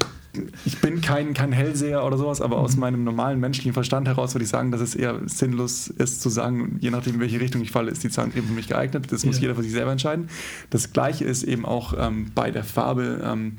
[0.66, 4.44] ich bin kein, kein Hellseher oder sowas, aber aus meinem normalen menschlichen Verstand heraus würde
[4.44, 7.72] ich sagen, dass es eher sinnlos ist zu sagen, je nachdem, in welche Richtung ich
[7.72, 9.12] falle, ist die Zahncreme für mich geeignet.
[9.12, 9.44] Das muss Ja.
[9.44, 10.30] jeder für sich selber entscheiden.
[10.72, 13.58] Das gleiche ist eben auch ähm, bei der Farbe ähm,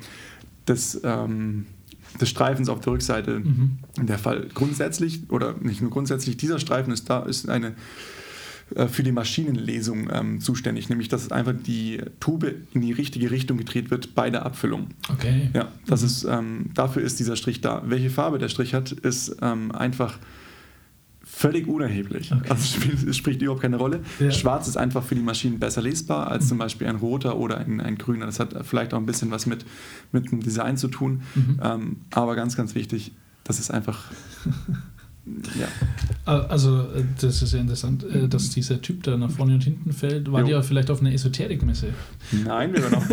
[0.67, 1.67] des, ähm,
[2.21, 3.79] des Streifens auf der Rückseite Mhm.
[4.01, 4.49] der Fall.
[4.53, 7.75] Grundsätzlich, oder nicht nur grundsätzlich, dieser Streifen ist da, ist eine
[8.75, 13.59] äh, für die Maschinenlesung ähm, zuständig, nämlich dass einfach die Tube in die richtige Richtung
[13.59, 14.89] gedreht wird bei der Abfüllung.
[15.11, 15.51] Okay.
[15.53, 16.07] Ja, das mhm.
[16.07, 17.83] ist, ähm, dafür ist dieser Strich da.
[17.87, 20.19] Welche Farbe der Strich hat, ist ähm, einfach
[21.35, 22.33] völlig unerheblich.
[22.33, 22.49] Okay.
[22.49, 24.01] Also es spielt, es überhaupt keine Rolle.
[24.21, 24.31] Ja.
[24.31, 26.49] Schwarz ist einfach für die Maschinen besser lesbar als mhm.
[26.49, 28.27] zum Beispiel ein roter oder ein, ein grüner.
[28.27, 29.65] Das hat vielleicht auch ein bisschen was mit,
[30.13, 31.23] mit dem Design zu tun.
[31.35, 31.61] Mhm.
[31.63, 33.13] Ähm, aber ganz, ganz wichtig,
[33.43, 34.11] das ist einfach
[35.59, 35.69] Ja.
[36.27, 39.93] Also, äh, das ist ja interessant, äh, dass dieser Typ da nach vorne und hinten
[39.93, 40.31] fällt.
[40.31, 41.89] War ja vielleicht auf einer Esoterikmesse?
[42.45, 43.09] Nein, wir waren, auf,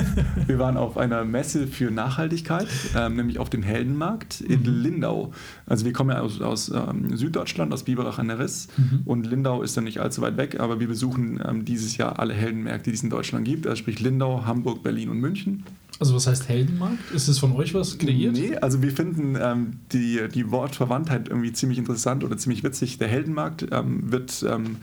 [0.47, 4.81] wir waren auf einer Messe für Nachhaltigkeit, ähm, nämlich auf dem Heldenmarkt in mhm.
[4.81, 5.33] Lindau.
[5.65, 8.67] Also, wir kommen ja aus, aus ähm, Süddeutschland, aus Biberach an der Riss.
[8.77, 9.01] Mhm.
[9.05, 12.33] Und Lindau ist dann nicht allzu weit weg, aber wir besuchen ähm, dieses Jahr alle
[12.33, 13.67] Heldenmärkte, die es in Deutschland gibt.
[13.67, 15.63] Also, sprich Lindau, Hamburg, Berlin und München.
[16.01, 17.11] Also was heißt Heldenmarkt?
[17.11, 18.33] Ist es von euch was kreiert?
[18.33, 22.97] Nee, also wir finden ähm, die, die Wortverwandtheit irgendwie ziemlich interessant oder ziemlich witzig.
[22.97, 24.77] Der Heldenmarkt ähm, wird ähm,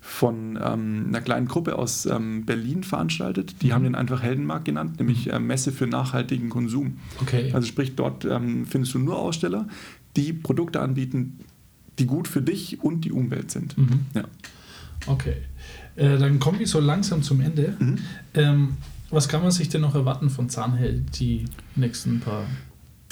[0.00, 3.56] von ähm, einer kleinen Gruppe aus ähm, Berlin veranstaltet.
[3.60, 3.72] Die mhm.
[3.72, 6.96] haben den einfach Heldenmarkt genannt, nämlich äh, Messe für nachhaltigen Konsum.
[7.20, 7.52] Okay.
[7.52, 9.68] Also sprich, dort ähm, findest du nur Aussteller,
[10.16, 11.40] die Produkte anbieten,
[11.98, 13.76] die gut für dich und die Umwelt sind.
[13.76, 14.06] Mhm.
[14.14, 14.24] Ja.
[15.06, 15.34] Okay.
[15.96, 17.76] Äh, dann kommen wir so langsam zum Ende.
[17.78, 17.98] Mhm.
[18.32, 18.76] Ähm,
[19.12, 21.44] was kann man sich denn noch erwarten von Zahnheld die
[21.76, 22.46] nächsten paar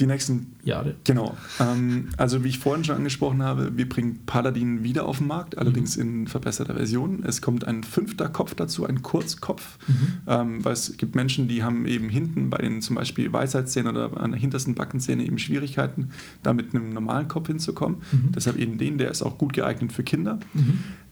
[0.00, 0.94] die nächsten Jahre?
[1.04, 1.36] Genau.
[1.60, 5.58] Ähm, also wie ich vorhin schon angesprochen habe, wir bringen Paladin wieder auf den Markt,
[5.58, 6.02] allerdings mhm.
[6.02, 7.22] in verbesserter Version.
[7.26, 9.94] Es kommt ein fünfter Kopf dazu, ein Kurzkopf, mhm.
[10.26, 14.20] ähm, weil es gibt Menschen, die haben eben hinten bei den zum Beispiel Weisheitszähnen oder
[14.20, 16.10] an der hintersten Backenzähne eben Schwierigkeiten,
[16.42, 17.98] da mit einem normalen Kopf hinzukommen.
[18.10, 18.32] Mhm.
[18.34, 20.40] Deshalb eben den, der ist auch gut geeignet für Kinder.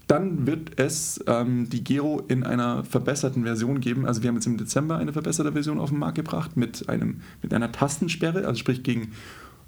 [0.09, 4.07] Dann wird es ähm, die Gero in einer verbesserten Version geben.
[4.07, 7.21] Also wir haben jetzt im Dezember eine verbesserte Version auf den Markt gebracht mit, einem,
[7.43, 9.13] mit einer Tastensperre, also sprich gegen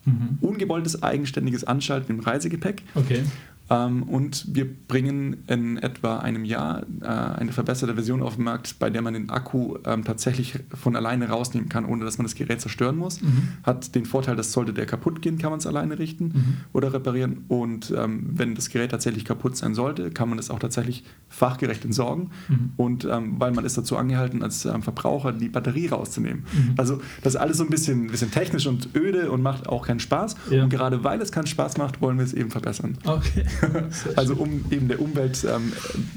[0.06, 0.38] mhm.
[0.40, 2.82] ungewolltes eigenständiges Anschalten im Reisegepäck.
[2.94, 3.22] Okay.
[3.70, 8.78] Ähm, und wir bringen in etwa einem Jahr äh, eine verbesserte Version auf den Markt,
[8.80, 12.34] bei der man den Akku ähm, tatsächlich von alleine rausnehmen kann, ohne dass man das
[12.34, 13.22] Gerät zerstören muss.
[13.22, 13.48] Mhm.
[13.62, 16.56] Hat den Vorteil, dass sollte der kaputt gehen, kann man es alleine richten mhm.
[16.72, 17.44] oder reparieren.
[17.46, 21.84] Und ähm, wenn das Gerät tatsächlich kaputt sein sollte, kann man es auch tatsächlich fachgerecht
[21.84, 22.30] entsorgen.
[22.48, 22.72] Mhm.
[22.76, 26.44] Und weil man ist dazu angehalten, als Verbraucher die Batterie rauszunehmen.
[26.52, 26.74] Mhm.
[26.76, 30.00] Also das ist alles so ein bisschen, bisschen technisch und öde und macht auch keinen
[30.00, 30.36] Spaß.
[30.50, 30.64] Ja.
[30.64, 32.98] Und gerade weil es keinen Spaß macht, wollen wir es eben verbessern.
[33.04, 33.44] Okay.
[34.16, 35.72] also um eben der Umwelt ähm,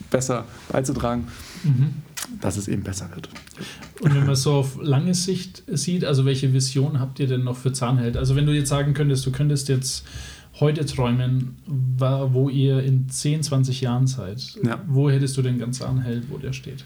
[0.09, 1.27] besser beizutragen,
[1.63, 1.93] mhm.
[2.41, 3.29] dass es eben besser wird.
[4.01, 7.57] Und wenn man so auf lange Sicht sieht, also welche Vision habt ihr denn noch
[7.57, 8.17] für Zahnheld?
[8.17, 10.05] Also wenn du jetzt sagen könntest, du könntest jetzt
[10.59, 14.81] heute träumen, wo ihr in 10, 20 Jahren seid, ja.
[14.87, 16.83] wo hättest du denn ganz Zahnheld, wo der steht?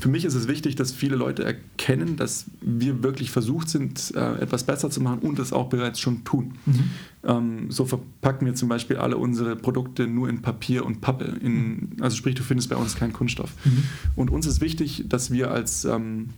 [0.00, 4.40] Für mich ist es wichtig, dass viele Leute erkennen, dass wir wirklich versucht sind, äh,
[4.40, 6.54] etwas besser zu machen und das auch bereits schon tun.
[6.66, 6.90] Mhm.
[7.24, 11.24] Ähm, so verpacken wir zum Beispiel alle unsere Produkte nur in Papier und Pappe.
[11.40, 11.90] In, mhm.
[12.00, 13.52] also sprich, du findest bei uns keinen Kunststoff.
[13.64, 13.84] Mhm.
[14.16, 16.30] Und uns ist wichtig, dass wir als ähm,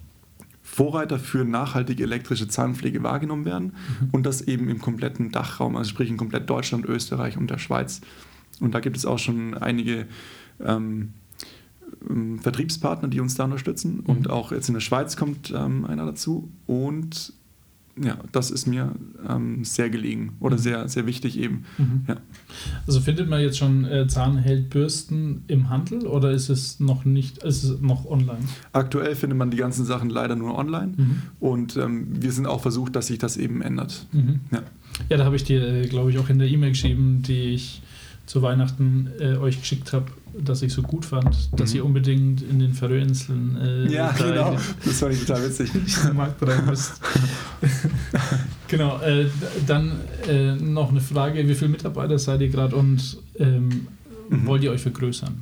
[0.62, 4.08] Vorreiter für nachhaltige elektrische Zahnpflege wahrgenommen werden mhm.
[4.12, 8.00] und das eben im kompletten Dachraum, also sprich in komplett Deutschland, Österreich und der Schweiz.
[8.60, 10.06] Und da gibt es auch schon einige ähm,
[10.64, 11.14] ähm,
[12.40, 13.96] Vertriebspartner, die uns da unterstützen.
[14.02, 14.06] Mhm.
[14.06, 16.50] Und auch jetzt in der Schweiz kommt ähm, einer dazu.
[16.66, 17.34] Und
[18.02, 18.94] ja, das ist mir
[19.28, 20.60] ähm, sehr gelegen oder mhm.
[20.60, 21.64] sehr, sehr wichtig eben.
[21.76, 22.04] Mhm.
[22.08, 22.16] Ja.
[22.86, 27.64] Also findet man jetzt schon äh, Zahnheldbürsten im Handel oder ist es noch nicht, ist
[27.64, 28.38] es noch online?
[28.72, 31.22] Aktuell findet man die ganzen Sachen leider nur online mhm.
[31.40, 34.06] und ähm, wir sind auch versucht, dass sich das eben ändert.
[34.12, 34.40] Mhm.
[34.50, 34.62] Ja.
[35.10, 37.82] ja, da habe ich dir, äh, glaube ich, auch in der E-Mail geschrieben, die ich
[38.30, 40.06] zu Weihnachten äh, euch geschickt habe,
[40.38, 41.76] dass ich so gut fand, dass mhm.
[41.76, 43.56] ihr unbedingt in den Färöerinseln.
[43.56, 44.56] Äh, ja, genau.
[44.84, 45.72] Das fand ich total witzig.
[45.86, 47.00] diesen Markt rein müsst.
[48.68, 49.00] genau.
[49.00, 49.26] Äh,
[49.66, 53.88] dann äh, noch eine Frage: Wie viele Mitarbeiter seid ihr gerade und ähm,
[54.28, 54.46] mhm.
[54.46, 55.34] wollt ihr euch vergrößern?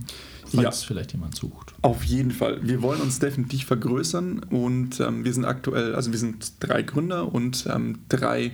[0.46, 0.86] Falls ja.
[0.86, 1.74] vielleicht jemand sucht.
[1.82, 2.58] Auf jeden Fall.
[2.62, 7.34] Wir wollen uns definitiv vergrößern und ähm, wir sind aktuell, also wir sind drei Gründer
[7.34, 8.52] und ähm, drei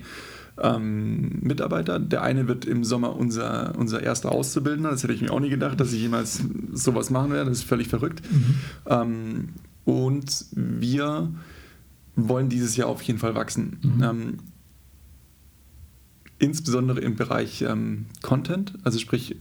[0.62, 1.98] ähm, Mitarbeiter.
[1.98, 4.90] Der eine wird im Sommer unser, unser erster Auszubildender.
[4.90, 6.42] Das hätte ich mir auch nie gedacht, dass ich jemals
[6.72, 7.50] sowas machen werde.
[7.50, 8.22] Das ist völlig verrückt.
[8.30, 8.54] Mhm.
[8.86, 9.48] Ähm,
[9.84, 11.32] und wir
[12.16, 13.78] wollen dieses Jahr auf jeden Fall wachsen.
[13.82, 14.02] Mhm.
[14.02, 14.38] Ähm,
[16.38, 19.36] insbesondere im Bereich ähm, Content, also sprich,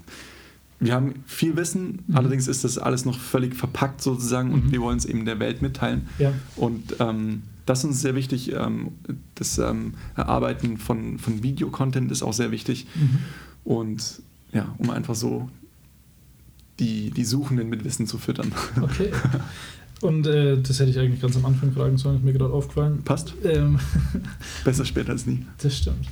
[0.86, 2.15] wir haben viel Wissen, mhm.
[2.15, 4.71] allerdings ist das alles noch völlig verpackt sozusagen und mhm.
[4.71, 6.07] wir wollen es eben der Welt mitteilen.
[6.19, 6.34] Ja.
[6.55, 8.53] Und ähm, das ist uns sehr wichtig.
[8.53, 8.91] Ähm,
[9.36, 12.88] das ähm, Erarbeiten von, von Videocontent ist auch sehr wichtig.
[12.95, 13.19] Mhm.
[13.63, 14.21] Und
[14.51, 15.49] ja, um einfach so
[16.79, 18.51] die, die Suchenden mit Wissen zu füttern.
[18.81, 19.11] Okay.
[20.01, 23.03] Und äh, das hätte ich eigentlich ganz am Anfang fragen sollen, ist mir gerade aufgefallen.
[23.05, 23.34] Passt.
[23.45, 23.79] Ähm,
[24.65, 25.45] Besser später als nie.
[25.61, 26.07] Das stimmt.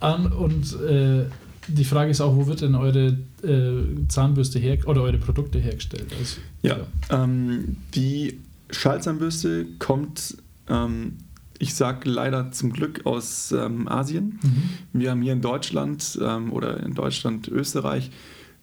[0.00, 1.26] An und äh,
[1.68, 6.06] die Frage ist auch, wo wird denn eure äh, Zahnbürste her oder eure Produkte hergestellt?
[6.18, 7.24] Also, ja, ja.
[7.24, 8.40] Ähm, die
[8.70, 10.36] Schallzahnbürste kommt,
[10.68, 11.18] ähm,
[11.58, 14.40] ich sage leider zum Glück aus ähm, Asien.
[14.42, 15.00] Mhm.
[15.00, 18.10] Wir haben hier in Deutschland ähm, oder in Deutschland, Österreich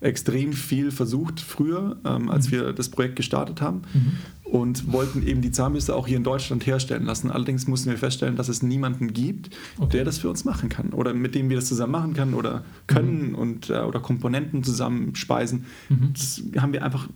[0.02, 2.52] extrem viel versucht früher, ähm, als mhm.
[2.52, 4.12] wir das Projekt gestartet haben mhm.
[4.44, 7.30] und wollten eben die Zahnbürste auch hier in Deutschland herstellen lassen.
[7.30, 9.98] Allerdings mussten wir feststellen, dass es niemanden gibt, okay.
[9.98, 12.64] der das für uns machen kann oder mit dem wir das zusammen machen können oder
[12.88, 13.36] können mhm.
[13.36, 15.66] und äh, oder Komponenten zusammenspeisen.
[15.90, 16.14] Mhm.
[16.14, 17.10] Das haben wir einfach,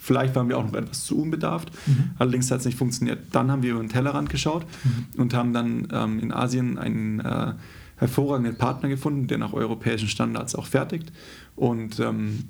[0.00, 2.12] vielleicht waren wir auch noch etwas zu unbedarft, mhm.
[2.18, 3.18] allerdings hat es nicht funktioniert.
[3.32, 5.20] Dann haben wir über den Tellerrand geschaut mhm.
[5.20, 7.52] und haben dann ähm, in Asien einen äh,
[7.96, 11.12] hervorragenden Partner gefunden, der nach europäischen Standards auch fertigt.
[11.54, 12.44] Und ähm,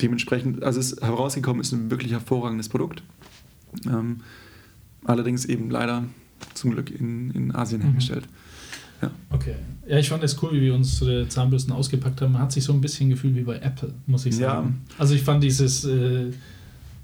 [0.00, 3.02] dementsprechend, also es herausgekommen ist ein wirklich hervorragendes Produkt.
[3.86, 4.20] Ähm,
[5.04, 6.04] allerdings eben leider
[6.54, 7.86] zum Glück in, in Asien mhm.
[7.86, 8.24] hergestellt.
[9.02, 9.10] Ja.
[9.30, 9.54] Okay.
[9.86, 12.32] Ja, ich fand es cool, wie wir unsere Zahnbürsten ausgepackt haben.
[12.32, 14.82] Man hat sich so ein bisschen gefühlt wie bei Apple, muss ich sagen.
[14.88, 14.94] Ja.
[14.98, 16.32] Also ich fand dieses äh,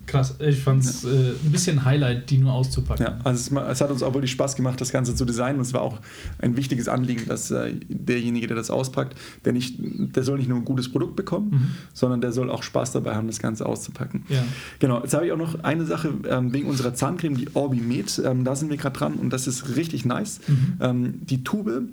[0.07, 1.11] Krass, ich fand es ja.
[1.11, 3.07] äh, ein bisschen Highlight, die nur auszupacken.
[3.07, 5.57] Ja, also es, es, hat uns auch wirklich Spaß gemacht, das Ganze zu designen.
[5.57, 6.00] Und es war auch
[6.38, 10.59] ein wichtiges Anliegen, dass äh, derjenige, der das auspackt, der, nicht, der soll nicht nur
[10.59, 11.70] ein gutes Produkt bekommen, mhm.
[11.92, 14.24] sondern der soll auch Spaß dabei haben, das Ganze auszupacken.
[14.28, 14.42] Ja.
[14.80, 18.20] Genau, jetzt habe ich auch noch eine Sache ähm, wegen unserer Zahncreme, die Orbimed.
[18.24, 20.40] Ähm, da sind wir gerade dran und das ist richtig nice.
[20.48, 20.76] Mhm.
[20.80, 21.84] Ähm, die Tube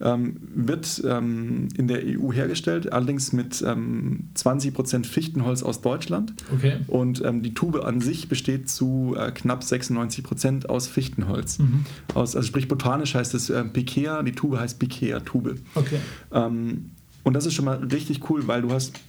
[0.00, 6.34] ähm, wird ähm, in der EU hergestellt, allerdings mit ähm, 20% Fichtenholz aus Deutschland.
[6.54, 6.78] Okay.
[6.86, 11.58] Und ähm, die Tube an sich besteht zu äh, knapp 96% aus Fichtenholz.
[11.58, 11.86] Mhm.
[12.14, 15.56] Aus, also sprich botanisch heißt es äh, Pikea, die Tube heißt Pikea-Tube.
[15.74, 15.98] Okay.
[16.32, 16.90] Ähm,
[17.22, 19.00] und das ist schon mal richtig cool, weil du hast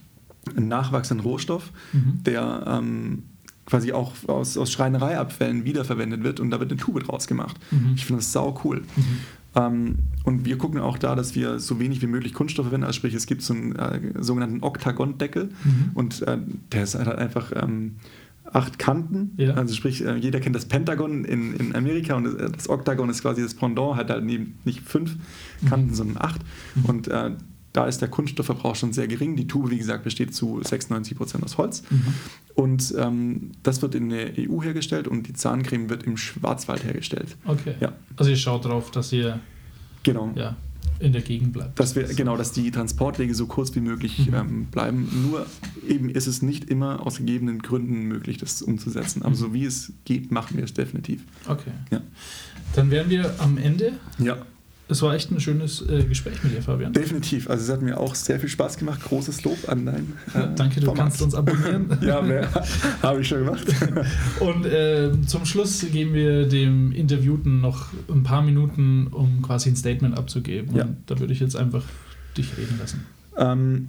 [0.56, 2.22] einen nachwachsenden Rohstoff, mhm.
[2.24, 3.24] der ähm,
[3.66, 7.56] quasi auch aus, aus Schreinereiabfällen wiederverwendet wird und da wird eine Tube draus gemacht.
[7.70, 7.92] Mhm.
[7.96, 8.80] Ich finde das sau cool.
[8.96, 9.18] Mhm.
[9.58, 12.86] Ähm, und wir gucken auch da, dass wir so wenig wie möglich Kunststoff verwenden.
[12.86, 15.90] Also sprich, es gibt so einen äh, sogenannten Oktagon-Deckel mhm.
[15.94, 16.38] und äh,
[16.72, 17.96] der ist halt einfach ähm,
[18.52, 19.32] acht Kanten.
[19.36, 19.54] Ja.
[19.54, 23.42] Also sprich, äh, jeder kennt das Pentagon in, in Amerika und das, Oktagon ist quasi
[23.42, 25.16] das Pendant, hat halt nicht fünf
[25.68, 25.94] Kanten, mhm.
[25.94, 26.40] sondern acht.
[26.74, 26.84] Mhm.
[26.84, 27.30] Und äh,
[27.78, 29.36] da ist der Kunststoffverbrauch schon sehr gering.
[29.36, 31.84] Die Tube, wie gesagt, besteht zu 96 Prozent aus Holz.
[31.88, 32.14] Mhm.
[32.56, 37.36] Und ähm, das wird in der EU hergestellt und die Zahncreme wird im Schwarzwald hergestellt.
[37.44, 37.76] Okay.
[37.78, 37.92] Ja.
[38.16, 39.38] Also ihr schaut darauf, dass ihr
[40.02, 40.32] genau.
[40.34, 40.56] ja,
[40.98, 41.78] in der Gegend bleibt.
[41.78, 44.34] Dass wir, genau, dass die Transportwege so kurz wie möglich mhm.
[44.34, 45.28] ähm, bleiben.
[45.30, 45.46] Nur
[45.86, 49.22] eben ist es nicht immer aus gegebenen Gründen möglich, das umzusetzen.
[49.22, 49.36] Aber mhm.
[49.36, 51.22] so wie es geht, machen wir es definitiv.
[51.46, 51.70] Okay.
[51.92, 52.00] Ja.
[52.74, 53.92] Dann wären wir am Ende.
[54.18, 54.38] Ja.
[54.90, 56.94] Es war echt ein schönes äh, Gespräch mit dir, Fabian.
[56.94, 57.50] Definitiv.
[57.50, 59.02] Also es hat mir auch sehr viel Spaß gemacht.
[59.02, 61.04] Großes Lob an dein äh, ja, Danke, du Format.
[61.04, 61.98] kannst uns abonnieren.
[62.00, 62.22] ja,
[63.02, 63.66] habe ich schon gemacht.
[64.40, 69.76] Und äh, zum Schluss geben wir dem Interviewten noch ein paar Minuten, um quasi ein
[69.76, 70.74] Statement abzugeben.
[70.74, 70.84] Ja.
[70.84, 71.84] Und da würde ich jetzt einfach
[72.36, 73.04] dich reden lassen.
[73.36, 73.88] Ähm,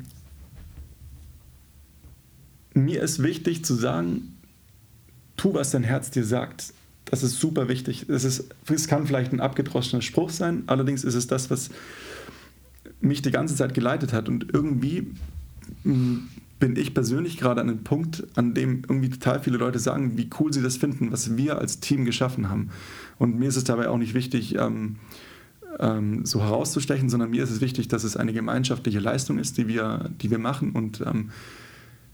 [2.73, 4.35] mir ist wichtig zu sagen,
[5.37, 6.73] tu, was dein Herz dir sagt.
[7.09, 8.07] Das ist super wichtig.
[8.07, 11.69] Es, ist, es kann vielleicht ein abgedroschener Spruch sein, allerdings ist es das, was
[13.01, 14.29] mich die ganze Zeit geleitet hat.
[14.29, 15.07] Und irgendwie
[15.83, 16.27] hm,
[16.59, 20.29] bin ich persönlich gerade an einem Punkt, an dem irgendwie total viele Leute sagen, wie
[20.39, 22.69] cool sie das finden, was wir als Team geschaffen haben.
[23.17, 24.97] Und mir ist es dabei auch nicht wichtig, ähm,
[25.79, 29.67] ähm, so herauszustechen, sondern mir ist es wichtig, dass es eine gemeinschaftliche Leistung ist, die
[29.67, 30.73] wir, die wir machen.
[30.73, 31.31] Und ähm,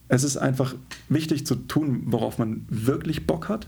[0.07, 0.75] es ist einfach
[1.09, 3.67] wichtig zu tun, worauf man wirklich Bock hat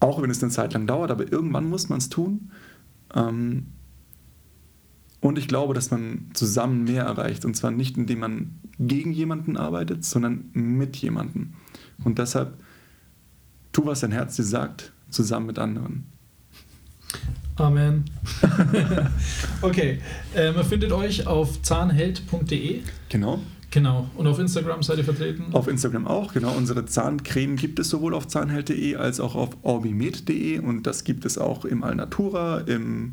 [0.00, 2.50] auch wenn es eine Zeit lang dauert, aber irgendwann muss man es tun.
[3.14, 3.66] Ähm,
[5.20, 7.44] und ich glaube, dass man zusammen mehr erreicht.
[7.44, 11.54] Und zwar nicht, indem man gegen jemanden arbeitet, sondern mit jemandem.
[12.04, 12.54] Und deshalb
[13.72, 16.06] tu, was dein Herz dir sagt, zusammen mit anderen.
[17.56, 18.04] Amen.
[19.62, 20.00] okay,
[20.36, 22.82] äh, man findet euch auf zahnheld.de.
[23.08, 23.40] Genau.
[23.78, 24.10] Genau.
[24.16, 25.44] Und auf Instagram seid ihr vertreten?
[25.52, 26.52] Auf Instagram auch, genau.
[26.52, 31.38] Unsere Zahncreme gibt es sowohl auf zahnheld.de als auch auf orbimed.de und das gibt es
[31.38, 33.12] auch im Alnatura, in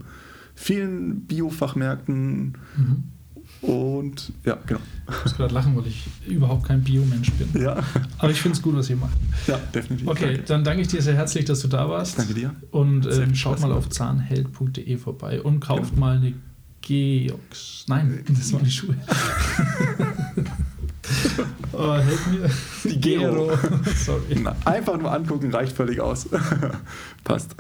[0.55, 2.57] vielen Biofachmärkten.
[2.78, 3.03] Mhm.
[3.61, 4.80] Und ja, genau.
[5.07, 7.61] Ich muss gerade lachen, weil ich überhaupt kein Biomensch bin.
[7.61, 7.84] Ja.
[8.18, 9.18] Aber ich finde es gut, was ihr macht.
[9.45, 10.07] Ja, definitiv.
[10.07, 10.43] Okay, danke.
[10.47, 12.18] dann danke ich dir sehr herzlich, dass du da warst.
[12.18, 12.55] Danke dir.
[12.72, 15.99] Und ähm, schaut mal auf zahnheld.de vorbei und kauft genau.
[15.99, 16.34] mal eine
[16.86, 17.86] Geox.
[17.88, 18.96] Nein, das waren die Schuhe.
[21.74, 22.50] oh, helf mir.
[22.84, 23.52] Die Gero.
[23.96, 24.40] Sorry.
[24.42, 26.30] Na, einfach nur angucken reicht völlig aus.
[27.24, 27.56] Passt.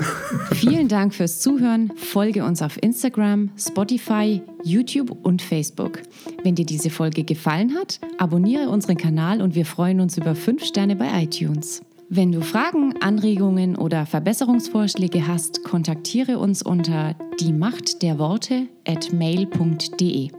[0.53, 1.91] Vielen Dank fürs Zuhören.
[1.95, 6.03] Folge uns auf Instagram, Spotify, YouTube und Facebook.
[6.43, 10.63] Wenn dir diese Folge gefallen hat, abonniere unseren Kanal und wir freuen uns über 5
[10.63, 11.81] Sterne bei iTunes.
[12.07, 19.11] Wenn du Fragen, Anregungen oder Verbesserungsvorschläge hast, kontaktiere uns unter die Macht der Worte at
[19.11, 20.29] mail.de.